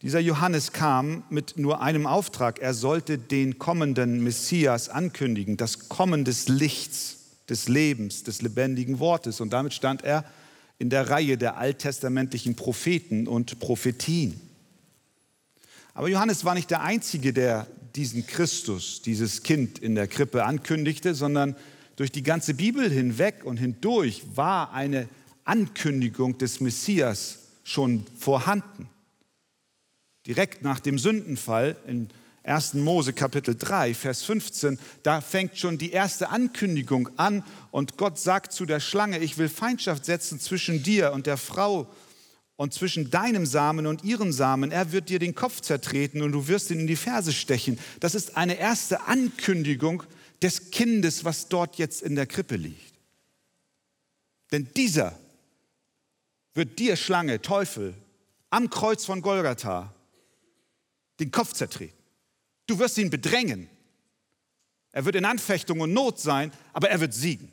Dieser 0.03 0.19
Johannes 0.19 0.73
kam 0.73 1.23
mit 1.31 1.57
nur 1.57 1.81
einem 1.81 2.05
Auftrag. 2.05 2.59
Er 2.59 2.75
sollte 2.75 3.17
den 3.17 3.57
kommenden 3.57 4.23
Messias 4.23 4.89
ankündigen, 4.89 5.57
das 5.57 5.89
Kommen 5.89 6.23
des 6.23 6.49
Lichts, 6.49 7.17
des 7.49 7.67
Lebens, 7.67 8.23
des 8.23 8.41
lebendigen 8.41 8.99
Wortes. 8.99 9.41
Und 9.41 9.51
damit 9.51 9.73
stand 9.73 10.03
er 10.03 10.25
in 10.79 10.89
der 10.89 11.09
Reihe 11.09 11.37
der 11.37 11.57
alttestamentlichen 11.57 12.55
Propheten 12.55 13.27
und 13.27 13.59
Prophetien. 13.59 14.39
Aber 15.93 16.09
Johannes 16.09 16.45
war 16.45 16.53
nicht 16.53 16.69
der 16.69 16.81
Einzige, 16.83 17.33
der 17.33 17.65
diesen 17.95 18.27
Christus, 18.27 19.01
dieses 19.01 19.41
Kind 19.41 19.79
in 19.79 19.95
der 19.95 20.07
Krippe 20.07 20.45
ankündigte, 20.45 21.15
sondern 21.15 21.55
durch 21.95 22.11
die 22.11 22.21
ganze 22.21 22.53
Bibel 22.53 22.89
hinweg 22.91 23.43
und 23.43 23.57
hindurch 23.57 24.21
war 24.35 24.71
eine 24.71 25.09
Ankündigung 25.45 26.37
des 26.37 26.59
Messias 26.59 27.39
schon 27.63 28.05
vorhanden. 28.19 28.87
Direkt 30.27 30.61
nach 30.61 30.79
dem 30.79 30.99
Sündenfall 30.99 31.75
in 31.87 32.09
1. 32.47 32.75
Mose 32.75 33.13
Kapitel 33.13 33.55
3, 33.55 33.93
Vers 33.93 34.23
15, 34.23 34.79
da 35.03 35.19
fängt 35.21 35.57
schon 35.57 35.77
die 35.77 35.91
erste 35.91 36.29
Ankündigung 36.29 37.09
an 37.17 37.43
und 37.71 37.97
Gott 37.97 38.17
sagt 38.17 38.53
zu 38.53 38.65
der 38.65 38.79
Schlange, 38.79 39.19
ich 39.19 39.37
will 39.37 39.49
Feindschaft 39.49 40.05
setzen 40.05 40.39
zwischen 40.39 40.81
dir 40.81 41.11
und 41.11 41.27
der 41.27 41.37
Frau 41.37 41.93
und 42.55 42.73
zwischen 42.73 43.11
deinem 43.11 43.45
Samen 43.45 43.85
und 43.85 44.03
ihrem 44.03 44.31
Samen. 44.31 44.71
Er 44.71 44.91
wird 44.91 45.09
dir 45.09 45.19
den 45.19 45.35
Kopf 45.35 45.61
zertreten 45.61 46.21
und 46.21 46.31
du 46.31 46.47
wirst 46.47 46.71
ihn 46.71 46.79
in 46.79 46.87
die 46.87 46.95
Ferse 46.95 47.33
stechen. 47.33 47.77
Das 47.99 48.15
ist 48.15 48.37
eine 48.37 48.57
erste 48.57 49.07
Ankündigung 49.07 50.03
des 50.41 50.71
Kindes, 50.71 51.25
was 51.25 51.49
dort 51.49 51.77
jetzt 51.77 52.01
in 52.01 52.15
der 52.15 52.27
Krippe 52.27 52.55
liegt. 52.55 52.93
Denn 54.51 54.69
dieser 54.75 55.17
wird 56.53 56.79
dir, 56.79 56.95
Schlange, 56.95 57.41
Teufel, 57.41 57.93
am 58.49 58.69
Kreuz 58.69 59.05
von 59.05 59.21
Golgatha 59.21 59.93
den 61.19 61.31
Kopf 61.31 61.53
zertreten. 61.53 61.96
Du 62.67 62.77
wirst 62.79 62.97
ihn 62.97 63.09
bedrängen. 63.09 63.69
Er 64.91 65.05
wird 65.05 65.15
in 65.15 65.25
Anfechtung 65.25 65.79
und 65.79 65.93
Not 65.93 66.19
sein, 66.19 66.51
aber 66.73 66.89
er 66.89 66.99
wird 66.99 67.13
siegen. 67.13 67.51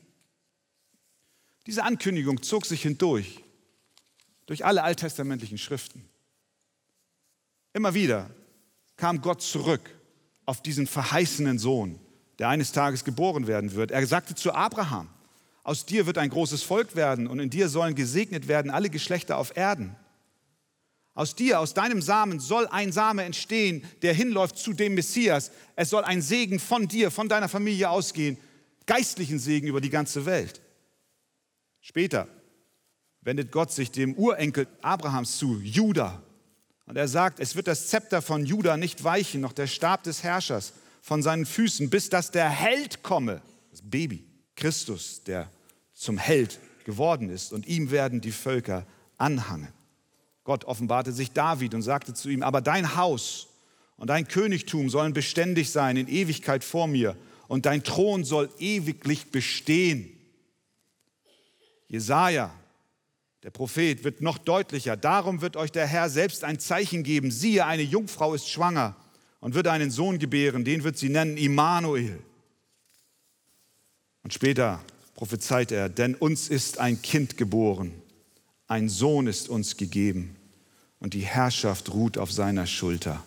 Diese 1.67 1.85
Ankündigung 1.85 2.43
zog 2.43 2.67
sich 2.67 2.83
hindurch 2.83 3.43
durch 4.47 4.65
alle 4.65 4.83
alttestamentlichen 4.83 5.57
Schriften. 5.57 6.09
Immer 7.73 7.95
wieder 7.95 8.31
kam 8.97 9.23
Gott 9.23 9.43
zurück 9.43 9.91
auf 10.47 10.63
diesen 10.63 10.87
verheißenen 10.87 11.59
Sohn, 11.59 11.99
der 12.39 12.49
eines 12.49 12.73
Tages 12.73 13.05
geboren 13.05 13.47
werden 13.47 13.73
wird. 13.73 13.91
Er 13.91 14.07
sagte 14.07 14.35
zu 14.35 14.53
Abraham, 14.53 15.09
aus 15.63 15.87
dir 15.87 16.07
wird 16.07 16.19
ein 16.19 16.29
großes 16.29 16.63
Volk 16.63 16.95
werden 16.95 17.27
und 17.27 17.41
in 17.41 17.49
dir 17.49 17.69
sollen 17.69 17.95
gesegnet 17.95 18.49
werden 18.49 18.71
alle 18.71 18.91
Geschlechter 18.91 19.39
auf 19.39 19.57
Erden. 19.57 19.97
Aus 21.15 21.37
dir, 21.37 21.61
aus 21.61 21.75
deinem 21.75 22.03
Samen 22.03 22.41
soll 22.41 22.67
ein 22.67 22.91
Same 22.91 23.23
entstehen, 23.23 23.85
der 24.03 24.15
hinläuft 24.15 24.59
zu 24.59 24.73
dem 24.73 24.95
Messias. 24.95 25.53
Es 25.77 25.91
soll 25.91 26.03
ein 26.03 26.21
Segen 26.21 26.59
von 26.59 26.89
dir, 26.89 27.13
von 27.13 27.29
deiner 27.29 27.49
Familie 27.49 27.89
ausgehen, 27.89 28.37
geistlichen 28.87 29.39
Segen 29.39 29.69
über 29.69 29.81
die 29.81 29.91
ganze 29.91 30.27
Welt. 30.27 30.61
Später 31.81 32.27
wendet 33.21 33.53
Gott 33.53 33.73
sich 33.73 33.93
dem 33.93 34.15
Urenkel 34.15 34.67
Abrahams 34.83 35.39
zu, 35.39 35.61
Judah. 35.61 36.21
Und 36.87 36.97
er 36.97 37.09
sagt, 37.09 37.39
es 37.39 37.55
wird 37.55 37.69
das 37.69 37.89
Zepter 37.89 38.21
von 38.21 38.45
Judah 38.45 38.77
nicht 38.77 39.05
weichen, 39.05 39.41
noch 39.41 39.53
der 39.53 39.69
Stab 39.69 40.03
des 40.03 40.23
Herrschers 40.25 40.73
von 41.01 41.23
seinen 41.23 41.47
Füßen, 41.47 41.91
bis 41.91 42.09
dass 42.09 42.33
der 42.33 42.49
Held 42.49 43.03
komme, 43.03 43.41
das 43.71 43.83
Baby, 43.83 44.27
Christus, 44.57 45.23
der 45.25 45.51
zum 45.93 46.19
Held 46.19 46.59
geworden 46.85 47.31
ist. 47.31 47.53
Und 47.53 47.67
ihm 47.67 47.91
werden 47.91 48.21
die 48.21 48.33
Völker 48.33 48.85
anhangen. 49.17 49.73
Gott 50.45 50.65
offenbarte 50.65 51.13
sich 51.13 51.33
David 51.33 51.75
und 51.75 51.83
sagte 51.83 52.15
zu 52.15 52.29
ihm, 52.29 52.43
aber 52.43 52.61
dein 52.61 52.97
Haus 52.97 53.49
und 53.97 54.09
dein 54.09 54.29
Königtum 54.29 54.91
sollen 54.91 55.15
beständig 55.15 55.71
sein 55.71 55.97
in 55.97 56.09
Ewigkeit 56.09 56.63
vor 56.63 56.87
mir 56.87 57.17
und 57.49 57.67
dein 57.67 57.83
Thron 57.83 58.25
soll 58.25 58.51
ewiglich 58.59 59.31
bestehen. 59.31 60.11
Jesaja 61.89 62.53
der 63.45 63.51
Prophet 63.51 64.05
wird 64.05 64.23
noch 64.23 64.39
deutlicher. 64.39 64.97
Darum 64.97 65.43
wird 65.43 65.57
euch 65.57 65.71
der 65.71 65.87
Herr 65.87 66.09
selbst 66.09 66.45
ein 66.45 66.59
Zeichen 66.59 67.03
geben. 67.03 67.31
Siehe, 67.31 67.67
eine 67.67 67.83
Jungfrau 67.83 68.33
ist 68.33 68.49
schwanger 68.49 68.97
und 69.41 69.55
wird 69.55 69.69
einen 69.69 69.91
Sohn 69.91 70.19
gebären. 70.19 70.65
Den 70.65 70.83
wird 70.83 70.97
sie 70.97 71.11
nennen 71.11 71.37
Immanuel. 71.37 72.19
Und 74.23 74.33
später 74.33 74.83
prophezeit 75.15 75.73
er, 75.73 75.91
denn 75.91 76.15
uns 76.15 76.49
ist 76.49 76.79
ein 76.79 77.03
Kind 77.03 77.37
geboren, 77.37 77.93
ein 78.69 78.89
Sohn 78.89 79.27
ist 79.27 79.49
uns 79.49 79.77
gegeben 79.77 80.37
und 81.01 81.15
die 81.15 81.21
Herrschaft 81.21 81.93
ruht 81.93 82.19
auf 82.19 82.33
seiner 82.33 82.67
Schulter. 82.67 83.23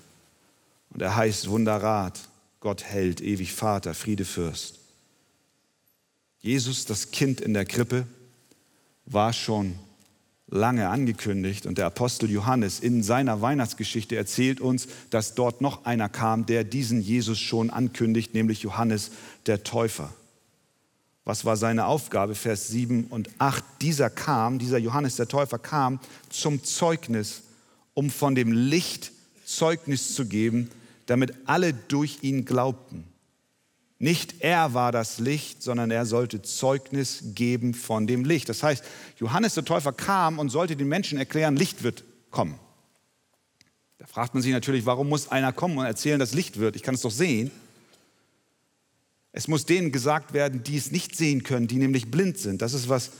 Und 0.89 1.01
er 1.01 1.15
heißt 1.15 1.49
Wunderrat, 1.49 2.19
Gott 2.59 2.83
hält, 2.83 3.21
ewig 3.21 3.53
Vater, 3.53 3.93
Friedefürst. 3.93 4.79
Jesus, 6.39 6.85
das 6.85 7.11
Kind 7.11 7.41
in 7.41 7.53
der 7.53 7.65
Krippe, 7.65 8.07
war 9.05 9.33
schon 9.33 9.75
lange 10.47 10.89
angekündigt. 10.89 11.65
Und 11.65 11.77
der 11.77 11.85
Apostel 11.85 12.29
Johannes 12.29 12.79
in 12.79 13.03
seiner 13.03 13.41
Weihnachtsgeschichte 13.41 14.15
erzählt 14.15 14.61
uns, 14.61 14.87
dass 15.09 15.35
dort 15.35 15.61
noch 15.61 15.85
einer 15.85 16.09
kam, 16.09 16.45
der 16.45 16.63
diesen 16.63 17.01
Jesus 17.01 17.39
schon 17.39 17.69
ankündigt, 17.69 18.33
nämlich 18.33 18.63
Johannes 18.63 19.11
der 19.45 19.63
Täufer. 19.63 20.13
Was 21.27 21.43
war 21.43 21.57
seine 21.57 21.87
Aufgabe? 21.87 22.35
Vers 22.35 22.69
7 22.69 23.07
und 23.09 23.29
8. 23.37 23.61
Dieser 23.81 24.09
kam, 24.09 24.59
dieser 24.59 24.77
Johannes 24.77 25.17
der 25.17 25.27
Täufer 25.27 25.59
kam 25.59 25.99
zum 26.29 26.63
Zeugnis, 26.63 27.41
um 27.93 28.09
von 28.09 28.33
dem 28.33 28.53
Licht 28.53 29.11
Zeugnis 29.45 30.15
zu 30.15 30.25
geben, 30.25 30.71
damit 31.05 31.33
alle 31.43 31.73
durch 31.73 32.19
ihn 32.21 32.45
glaubten. 32.45 33.03
Nicht 33.99 34.35
er 34.39 34.73
war 34.73 34.93
das 34.93 35.19
Licht, 35.19 35.61
sondern 35.61 35.91
er 35.91 36.05
sollte 36.05 36.43
Zeugnis 36.43 37.21
geben 37.35 37.73
von 37.73 38.07
dem 38.07 38.23
Licht. 38.23 38.47
Das 38.47 38.63
heißt, 38.63 38.81
Johannes 39.19 39.53
der 39.53 39.65
Täufer 39.65 39.91
kam 39.91 40.39
und 40.39 40.47
sollte 40.47 40.77
den 40.77 40.87
Menschen 40.87 41.17
erklären, 41.17 41.57
Licht 41.57 41.83
wird 41.83 42.05
kommen. 42.31 42.57
Da 43.97 44.07
fragt 44.07 44.33
man 44.33 44.41
sich 44.41 44.53
natürlich, 44.53 44.85
warum 44.85 45.09
muss 45.09 45.29
einer 45.29 45.51
kommen 45.51 45.77
und 45.77 45.85
erzählen, 45.85 46.19
dass 46.19 46.33
Licht 46.33 46.57
wird? 46.57 46.77
Ich 46.77 46.83
kann 46.83 46.95
es 46.95 47.01
doch 47.01 47.11
sehen. 47.11 47.51
Es 49.37 49.47
muss 49.47 49.67
denen 49.67 49.91
gesagt 49.91 50.33
werden, 50.33 50.63
die 50.63 50.77
es 50.77 50.91
nicht 50.91 51.15
sehen 51.15 51.43
können, 51.43 51.67
die 51.67 51.75
nämlich 51.75 52.09
blind 52.09 52.39
sind. 52.39 52.59
Das 52.63 52.73
ist, 52.73 52.89
was 52.89 53.11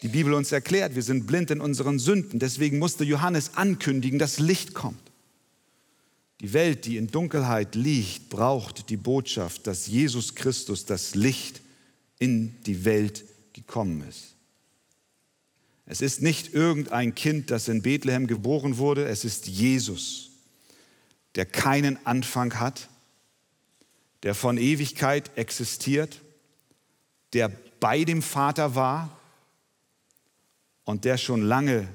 die 0.00 0.08
Bibel 0.08 0.32
uns 0.32 0.50
erklärt. 0.50 0.94
Wir 0.94 1.02
sind 1.02 1.26
blind 1.26 1.50
in 1.50 1.60
unseren 1.60 1.98
Sünden. 1.98 2.38
Deswegen 2.38 2.78
musste 2.78 3.04
Johannes 3.04 3.50
ankündigen, 3.54 4.18
dass 4.18 4.38
Licht 4.38 4.72
kommt. 4.72 5.12
Die 6.40 6.54
Welt, 6.54 6.86
die 6.86 6.96
in 6.96 7.08
Dunkelheit 7.08 7.74
liegt, 7.74 8.30
braucht 8.30 8.88
die 8.88 8.96
Botschaft, 8.96 9.66
dass 9.66 9.88
Jesus 9.88 10.34
Christus, 10.34 10.86
das 10.86 11.14
Licht, 11.14 11.60
in 12.18 12.56
die 12.64 12.86
Welt 12.86 13.26
gekommen 13.52 14.02
ist. 14.08 14.36
Es 15.84 16.00
ist 16.00 16.22
nicht 16.22 16.54
irgendein 16.54 17.14
Kind, 17.14 17.50
das 17.50 17.68
in 17.68 17.82
Bethlehem 17.82 18.26
geboren 18.26 18.78
wurde, 18.78 19.04
es 19.04 19.22
ist 19.22 19.46
Jesus, 19.48 20.30
der 21.34 21.44
keinen 21.44 21.98
Anfang 22.06 22.58
hat, 22.58 22.88
der 24.22 24.34
von 24.34 24.58
Ewigkeit 24.58 25.36
existiert, 25.36 26.20
der 27.32 27.50
bei 27.80 28.04
dem 28.04 28.22
Vater 28.22 28.74
war 28.74 29.16
und 30.84 31.04
der 31.04 31.18
schon 31.18 31.42
lange 31.42 31.88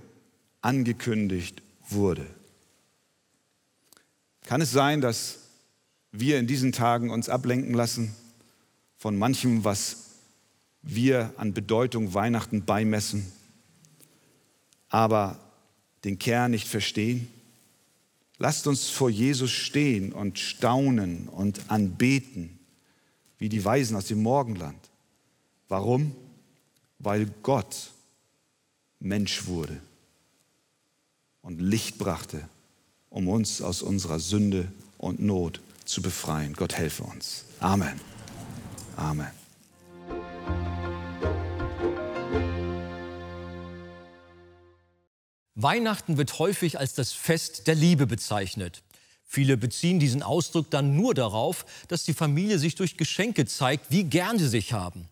angekündigt 0.62 1.62
wurde. 1.90 2.26
Kann 4.46 4.62
es 4.62 4.72
sein, 4.72 5.02
dass 5.02 5.40
wir 6.12 6.40
in 6.40 6.48
diesen 6.48 6.72
Tagen 6.72 7.10
uns 7.10 7.30
ablenken 7.30 7.74
lassen 7.74 8.16
von 8.98 9.18
manchem, 9.18 9.64
was 9.64 10.12
wir 10.82 11.34
an 11.38 11.54
Bedeutung 11.54 12.14
Weihnachten 12.14 12.66
beimessen, 12.66 13.32
aber 14.90 15.40
den 16.04 16.20
Kern 16.20 16.52
nicht 16.52 16.68
verstehen? 16.68 17.28
Lasst 18.38 18.68
uns 18.68 18.90
vor 18.90 19.10
Jesus 19.10 19.52
stehen 19.52 20.12
und 20.12 20.40
staunen 20.40 21.28
und 21.30 21.70
anbeten, 21.70 22.60
wie 23.38 23.50
die 23.50 23.64
Weisen 23.64 23.96
aus 23.96 24.08
dem 24.08 24.22
Morgenland. 24.22 24.80
Warum? 25.70 26.16
Weil 27.00 27.28
Gott 27.44 27.92
Mensch 29.00 29.48
wurde 29.48 29.80
und 31.42 31.60
Licht 31.60 31.98
brachte 31.98 32.48
um 33.14 33.28
uns 33.28 33.62
aus 33.62 33.84
unserer 33.84 34.20
Sünde 34.20 34.72
und 34.98 35.22
Not 35.22 35.62
zu 35.86 36.02
befreien. 36.02 36.54
Gott 36.54 36.74
helfe 36.74 37.04
uns. 37.04 37.46
Amen. 37.60 38.00
Amen. 38.98 39.43
Weihnachten 45.64 46.18
wird 46.18 46.40
häufig 46.40 46.78
als 46.78 46.94
das 46.94 47.14
Fest 47.14 47.68
der 47.68 47.76
Liebe 47.76 48.06
bezeichnet. 48.06 48.84
Viele 49.26 49.58
beziehen 49.58 50.00
diesen 50.00 50.22
Ausdruck 50.22 50.70
dann 50.70 50.96
nur 50.96 51.16
darauf, 51.16 51.66
dass 51.88 52.04
die 52.04 52.14
Familie 52.14 52.60
sich 52.60 52.76
durch 52.76 52.98
Geschenke 52.98 53.48
zeigt, 53.48 53.90
wie 53.90 54.04
gern 54.04 54.38
sie 54.38 54.48
sich 54.48 54.74
haben. 54.74 55.10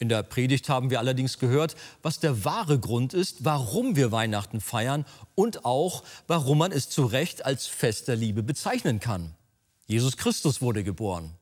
In 0.00 0.08
der 0.08 0.22
Predigt 0.22 0.68
haben 0.68 0.90
wir 0.90 0.98
allerdings 0.98 1.38
gehört, 1.38 1.76
was 2.02 2.18
der 2.18 2.44
wahre 2.44 2.80
Grund 2.80 3.12
ist, 3.12 3.44
warum 3.44 3.94
wir 3.94 4.10
Weihnachten 4.10 4.60
feiern 4.60 5.04
und 5.34 5.64
auch, 5.66 6.02
warum 6.26 6.58
man 6.58 6.72
es 6.72 6.88
zu 6.88 7.04
Recht 7.04 7.44
als 7.44 7.66
Fest 7.66 8.08
der 8.08 8.16
Liebe 8.16 8.42
bezeichnen 8.42 8.98
kann. 8.98 9.34
Jesus 9.86 10.16
Christus 10.16 10.62
wurde 10.62 10.82
geboren. 10.82 11.34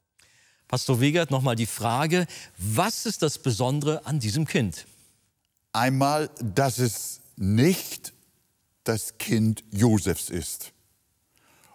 Pastor 0.66 1.00
Wegert, 1.00 1.30
nochmal 1.30 1.56
die 1.56 1.66
Frage, 1.66 2.26
was 2.58 3.06
ist 3.06 3.22
das 3.22 3.38
Besondere 3.38 4.04
an 4.04 4.18
diesem 4.18 4.46
Kind? 4.46 4.86
Einmal, 5.72 6.28
dass 6.42 6.78
es 6.78 7.20
nicht 7.36 8.12
das 8.88 9.18
Kind 9.18 9.64
Josefs 9.70 10.30
ist. 10.30 10.72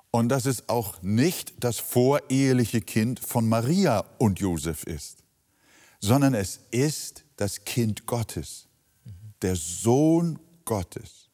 Und 0.10 0.30
dass 0.30 0.46
es 0.46 0.68
auch 0.70 1.02
nicht 1.02 1.54
das 1.60 1.78
voreheliche 1.78 2.82
Kind 2.82 3.20
von 3.20 3.48
Maria 3.48 4.06
und 4.18 4.40
Josef 4.40 4.84
ist, 4.84 5.24
sondern 6.00 6.34
es 6.34 6.60
ist 6.72 7.24
das 7.36 7.66
Kind 7.66 8.06
Gottes, 8.06 8.68
der 9.42 9.56
Sohn 9.56 10.40
Gottes. 10.66 11.30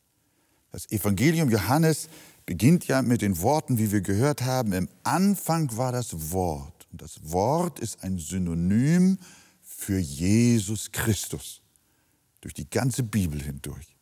Das 0.71 0.89
Evangelium 0.91 1.49
Johannes 1.49 2.09
beginnt 2.45 2.87
ja 2.87 3.01
mit 3.01 3.21
den 3.21 3.39
Worten, 3.41 3.77
wie 3.77 3.91
wir 3.91 4.01
gehört 4.01 4.41
haben, 4.41 4.73
im 4.73 4.89
Anfang 5.03 5.75
war 5.77 5.91
das 5.91 6.31
Wort. 6.31 6.87
Und 6.91 7.01
das 7.01 7.19
Wort 7.31 7.79
ist 7.79 8.03
ein 8.03 8.17
Synonym 8.17 9.17
für 9.61 9.99
Jesus 9.99 10.91
Christus 10.91 11.61
durch 12.41 12.53
die 12.53 12.69
ganze 12.69 13.03
Bibel 13.03 13.41
hindurch. 13.41 13.98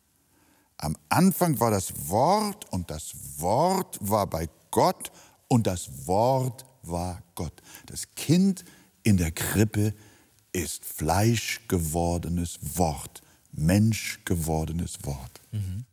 Am 0.78 0.96
Anfang 1.08 1.58
war 1.58 1.72
das 1.72 2.08
Wort 2.08 2.72
und 2.72 2.90
das 2.90 3.12
Wort 3.38 3.98
war 4.00 4.26
bei 4.28 4.48
Gott 4.70 5.10
und 5.48 5.66
das 5.66 6.06
Wort 6.06 6.64
war 6.82 7.22
Gott. 7.34 7.62
Das 7.86 8.14
Kind 8.14 8.64
in 9.02 9.16
der 9.16 9.32
Krippe 9.32 9.92
ist 10.52 10.84
Fleisch 10.84 11.62
gewordenes 11.66 12.58
Wort, 12.76 13.22
Mensch 13.50 14.20
gewordenes 14.24 14.98
Wort. 15.02 15.40
Mhm. 15.50 15.84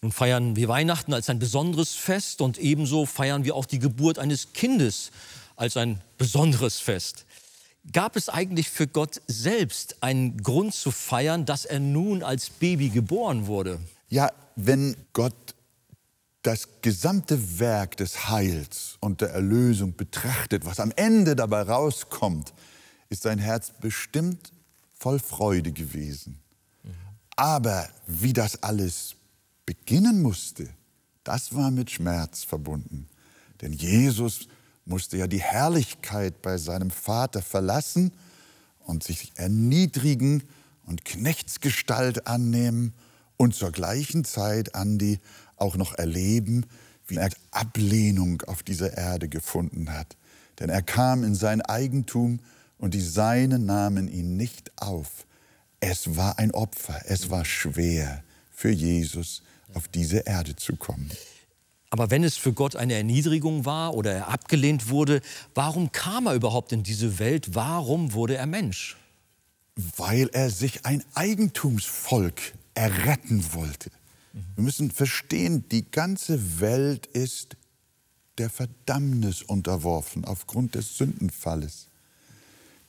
Nun 0.00 0.12
feiern 0.12 0.56
wir 0.56 0.68
Weihnachten 0.68 1.12
als 1.12 1.28
ein 1.28 1.38
besonderes 1.38 1.94
Fest 1.94 2.40
und 2.40 2.56
ebenso 2.56 3.04
feiern 3.04 3.44
wir 3.44 3.56
auch 3.56 3.66
die 3.66 3.78
Geburt 3.78 4.18
eines 4.18 4.54
Kindes 4.54 5.10
als 5.56 5.76
ein 5.76 6.00
besonderes 6.16 6.78
Fest. 6.78 7.26
Gab 7.92 8.16
es 8.16 8.28
eigentlich 8.28 8.70
für 8.70 8.86
Gott 8.86 9.20
selbst 9.26 10.02
einen 10.02 10.42
Grund 10.42 10.74
zu 10.74 10.92
feiern, 10.92 11.44
dass 11.44 11.64
er 11.64 11.80
nun 11.80 12.22
als 12.22 12.48
Baby 12.48 12.88
geboren 12.88 13.46
wurde? 13.46 13.80
Ja, 14.08 14.30
wenn 14.56 14.96
Gott 15.12 15.54
das 16.42 16.68
gesamte 16.80 17.58
Werk 17.58 17.96
des 17.96 18.28
Heils 18.28 18.96
und 19.00 19.20
der 19.20 19.30
Erlösung 19.30 19.94
betrachtet, 19.96 20.64
was 20.64 20.80
am 20.80 20.92
Ende 20.96 21.36
dabei 21.36 21.62
rauskommt, 21.62 22.54
ist 23.10 23.22
sein 23.22 23.38
Herz 23.38 23.72
bestimmt 23.80 24.52
voll 24.94 25.18
Freude 25.18 25.72
gewesen. 25.72 26.40
Aber 27.36 27.88
wie 28.06 28.32
das 28.32 28.62
alles 28.62 29.14
beginnen 29.66 30.22
musste, 30.22 30.68
das 31.22 31.54
war 31.54 31.70
mit 31.70 31.90
Schmerz 31.90 32.42
verbunden. 32.42 33.08
Denn 33.60 33.72
Jesus 33.72 34.48
musste 34.84 35.18
ja 35.18 35.26
die 35.26 35.42
Herrlichkeit 35.42 36.40
bei 36.40 36.56
seinem 36.56 36.90
Vater 36.90 37.42
verlassen 37.42 38.12
und 38.80 39.04
sich 39.04 39.32
erniedrigen 39.36 40.42
und 40.86 41.04
Knechtsgestalt 41.04 42.26
annehmen 42.26 42.94
und 43.38 43.54
zur 43.54 43.72
gleichen 43.72 44.24
Zeit, 44.24 44.74
Andi, 44.74 45.20
auch 45.56 45.76
noch 45.76 45.94
erleben, 45.94 46.66
wie 47.06 47.16
er 47.16 47.30
Ablehnung 47.50 48.42
auf 48.42 48.62
dieser 48.62 48.98
Erde 48.98 49.28
gefunden 49.28 49.90
hat. 49.90 50.16
Denn 50.60 50.68
er 50.68 50.82
kam 50.82 51.24
in 51.24 51.34
sein 51.34 51.62
Eigentum 51.62 52.40
und 52.76 52.92
die 52.92 53.00
Seinen 53.00 53.64
nahmen 53.64 54.08
ihn 54.08 54.36
nicht 54.36 54.70
auf. 54.76 55.24
Es 55.80 56.16
war 56.16 56.38
ein 56.38 56.50
Opfer, 56.50 57.00
es 57.06 57.30
war 57.30 57.44
schwer 57.44 58.22
für 58.50 58.70
Jesus, 58.70 59.42
auf 59.72 59.88
diese 59.88 60.18
Erde 60.18 60.56
zu 60.56 60.76
kommen. 60.76 61.10
Aber 61.90 62.10
wenn 62.10 62.24
es 62.24 62.36
für 62.36 62.52
Gott 62.52 62.76
eine 62.76 62.94
Erniedrigung 62.94 63.64
war 63.64 63.94
oder 63.94 64.12
er 64.12 64.28
abgelehnt 64.28 64.90
wurde, 64.90 65.22
warum 65.54 65.92
kam 65.92 66.26
er 66.26 66.34
überhaupt 66.34 66.72
in 66.72 66.82
diese 66.82 67.18
Welt? 67.18 67.54
Warum 67.54 68.12
wurde 68.12 68.36
er 68.36 68.46
Mensch? 68.46 68.96
Weil 69.96 70.28
er 70.32 70.50
sich 70.50 70.84
ein 70.84 71.04
Eigentumsvolk 71.14 72.52
erretten 72.78 73.52
wollte. 73.52 73.90
Wir 74.54 74.62
müssen 74.64 74.90
verstehen, 74.90 75.68
die 75.68 75.90
ganze 75.90 76.60
Welt 76.60 77.06
ist 77.06 77.56
der 78.38 78.50
Verdammnis 78.50 79.42
unterworfen 79.42 80.24
aufgrund 80.24 80.76
des 80.76 80.96
Sündenfalles. 80.96 81.88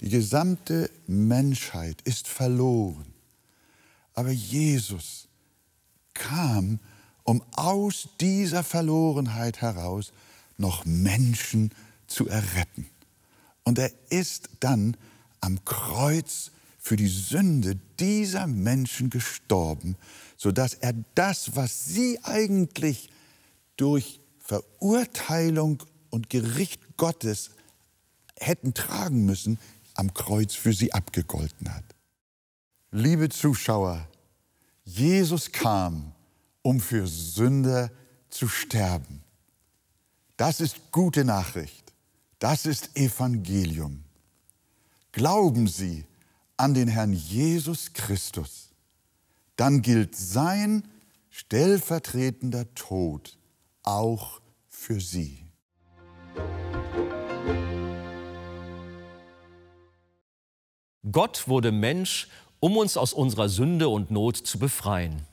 Die 0.01 0.09
gesamte 0.09 0.91
Menschheit 1.07 2.01
ist 2.03 2.27
verloren. 2.27 3.07
Aber 4.13 4.31
Jesus 4.31 5.27
kam, 6.13 6.79
um 7.23 7.43
aus 7.53 8.09
dieser 8.21 8.63
Verlorenheit 8.63 9.61
heraus 9.61 10.13
noch 10.57 10.85
Menschen 10.85 11.71
zu 12.07 12.27
erretten. 12.27 12.87
Und 13.63 13.79
er 13.79 13.91
ist 14.09 14.49
dann 14.59 14.95
am 15.41 15.63
Kreuz 15.65 16.51
für 16.89 16.95
die 16.95 17.07
Sünde 17.07 17.75
dieser 17.99 18.47
Menschen 18.47 19.11
gestorben, 19.11 19.95
sodass 20.37 20.73
er 20.73 20.93
das, 21.13 21.55
was 21.55 21.85
sie 21.85 22.17
eigentlich 22.23 23.11
durch 23.77 24.19
Verurteilung 24.39 25.83
und 26.09 26.31
Gericht 26.31 26.97
Gottes 26.97 27.51
hätten 28.39 28.73
tragen 28.73 29.23
müssen, 29.23 29.59
am 29.93 30.15
Kreuz 30.15 30.55
für 30.55 30.73
sie 30.73 30.91
abgegolten 30.91 31.71
hat. 31.71 31.83
Liebe 32.89 33.29
Zuschauer, 33.29 34.07
Jesus 34.83 35.51
kam, 35.51 36.11
um 36.63 36.79
für 36.79 37.05
Sünder 37.05 37.91
zu 38.31 38.47
sterben. 38.47 39.21
Das 40.37 40.59
ist 40.59 40.91
gute 40.91 41.23
Nachricht. 41.23 41.93
Das 42.39 42.65
ist 42.65 42.97
Evangelium. 42.97 44.03
Glauben 45.11 45.67
Sie 45.67 46.08
an 46.59 46.73
den 46.73 46.89
Herrn 46.89 47.13
Jesus 47.13 47.93
Christus 47.93 48.69
dann 49.55 49.81
gilt 49.81 50.15
sein 50.15 50.83
stellvertretender 51.29 52.73
Tod 52.75 53.37
auch 53.83 54.39
für 54.67 55.01
sie. 55.01 55.43
Gott 61.11 61.47
wurde 61.47 61.71
Mensch, 61.71 62.27
um 62.59 62.77
uns 62.77 62.95
aus 62.95 63.13
unserer 63.13 63.49
Sünde 63.49 63.89
und 63.89 64.11
Not 64.11 64.37
zu 64.37 64.59
befreien. 64.59 65.23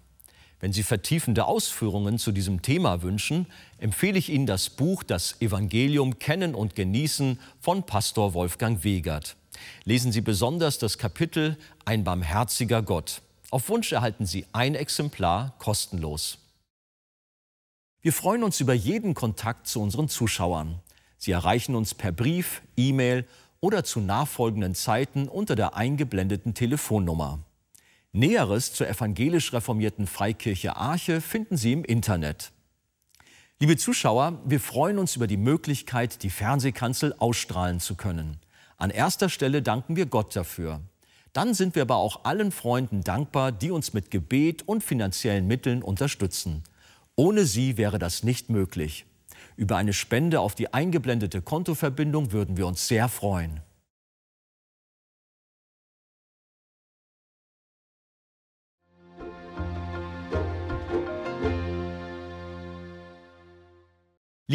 Wenn 0.59 0.73
Sie 0.73 0.83
vertiefende 0.83 1.45
Ausführungen 1.45 2.19
zu 2.19 2.33
diesem 2.33 2.63
Thema 2.63 3.03
wünschen, 3.03 3.47
empfehle 3.79 4.19
ich 4.19 4.31
Ihnen 4.31 4.47
das 4.47 4.71
Buch 4.71 5.03
Das 5.03 5.41
Evangelium 5.41 6.19
Kennen 6.19 6.55
und 6.55 6.75
Genießen 6.75 7.39
von 7.61 7.85
Pastor 7.85 8.33
Wolfgang 8.33 8.83
Wegert. 8.83 9.37
Lesen 9.85 10.13
Sie 10.13 10.21
besonders 10.21 10.79
das 10.79 10.99
Kapitel 10.99 11.57
Ein 11.85 12.05
barmherziger 12.05 12.83
Gott. 12.83 13.23
Auf 13.51 13.69
Wunsch 13.69 13.93
erhalten 13.93 14.27
Sie 14.27 14.47
ein 14.53 14.75
Exemplar 14.75 15.55
kostenlos. 15.59 16.39
Wir 18.01 18.13
freuen 18.13 18.43
uns 18.43 18.61
über 18.61 18.75
jeden 18.75 19.15
Kontakt 19.15 19.67
zu 19.67 19.81
unseren 19.81 20.09
Zuschauern. 20.09 20.81
Sie 21.19 21.33
erreichen 21.33 21.75
uns 21.75 21.95
per 21.95 22.13
Brief, 22.13 22.63
E-Mail 22.77 23.27
oder 23.61 23.85
zu 23.85 24.01
nachfolgenden 24.01 24.75
Zeiten 24.75 25.29
unter 25.29 25.57
der 25.57 25.77
eingeblendeten 25.77 26.55
Telefonnummer. 26.55 27.41
Näheres 28.13 28.73
zur 28.73 28.89
evangelisch 28.89 29.53
reformierten 29.53 30.07
Freikirche 30.07 30.77
Arche 30.77 31.21
finden 31.21 31.57
Sie 31.57 31.73
im 31.73 31.85
Internet. 31.85 32.53
Liebe 33.59 33.77
Zuschauer, 33.77 34.41
wir 34.45 34.61
freuen 34.61 34.99
uns 34.99 35.17
über 35.17 35.27
die 35.27 35.37
Möglichkeit, 35.37 36.23
die 36.23 36.31
Fernsehkanzel 36.31 37.15
ausstrahlen 37.19 37.81
zu 37.81 37.95
können. 37.95 38.39
An 38.79 38.91
erster 38.91 39.29
Stelle 39.29 39.63
danken 39.63 39.97
wir 39.97 40.07
Gott 40.07 40.37
dafür. 40.37 40.81
Dann 41.33 41.55
sind 41.55 41.75
wir 41.75 41.83
aber 41.83 41.97
auch 41.97 42.25
allen 42.25 42.53
Freunden 42.53 43.03
dankbar, 43.03 43.53
die 43.53 43.71
uns 43.71 43.93
mit 43.93 44.11
Gebet 44.11 44.67
und 44.67 44.83
finanziellen 44.83 45.47
Mitteln 45.47 45.83
unterstützen. 45.83 46.63
Ohne 47.15 47.45
sie 47.45 47.77
wäre 47.77 47.99
das 47.99 48.23
nicht 48.23 48.51
möglich. 48.51 49.07
Über 49.57 49.77
eine 49.77 49.93
Spende 49.93 50.41
auf 50.41 50.55
die 50.55 50.73
eingeblendete 50.75 51.41
Kontoverbindung 51.41 52.33
würden 52.33 52.57
wir 52.57 52.67
uns 52.67 52.89
sehr 52.89 53.09
freuen. 53.09 53.61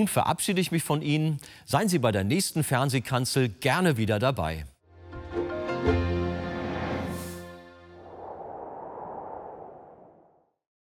Nun 0.00 0.08
verabschiede 0.08 0.62
ich 0.62 0.72
mich 0.72 0.82
von 0.82 1.02
Ihnen. 1.02 1.40
Seien 1.66 1.90
Sie 1.90 1.98
bei 1.98 2.10
der 2.10 2.24
nächsten 2.24 2.64
Fernsehkanzel 2.64 3.50
gerne 3.50 3.98
wieder 3.98 4.18
dabei. 4.18 4.64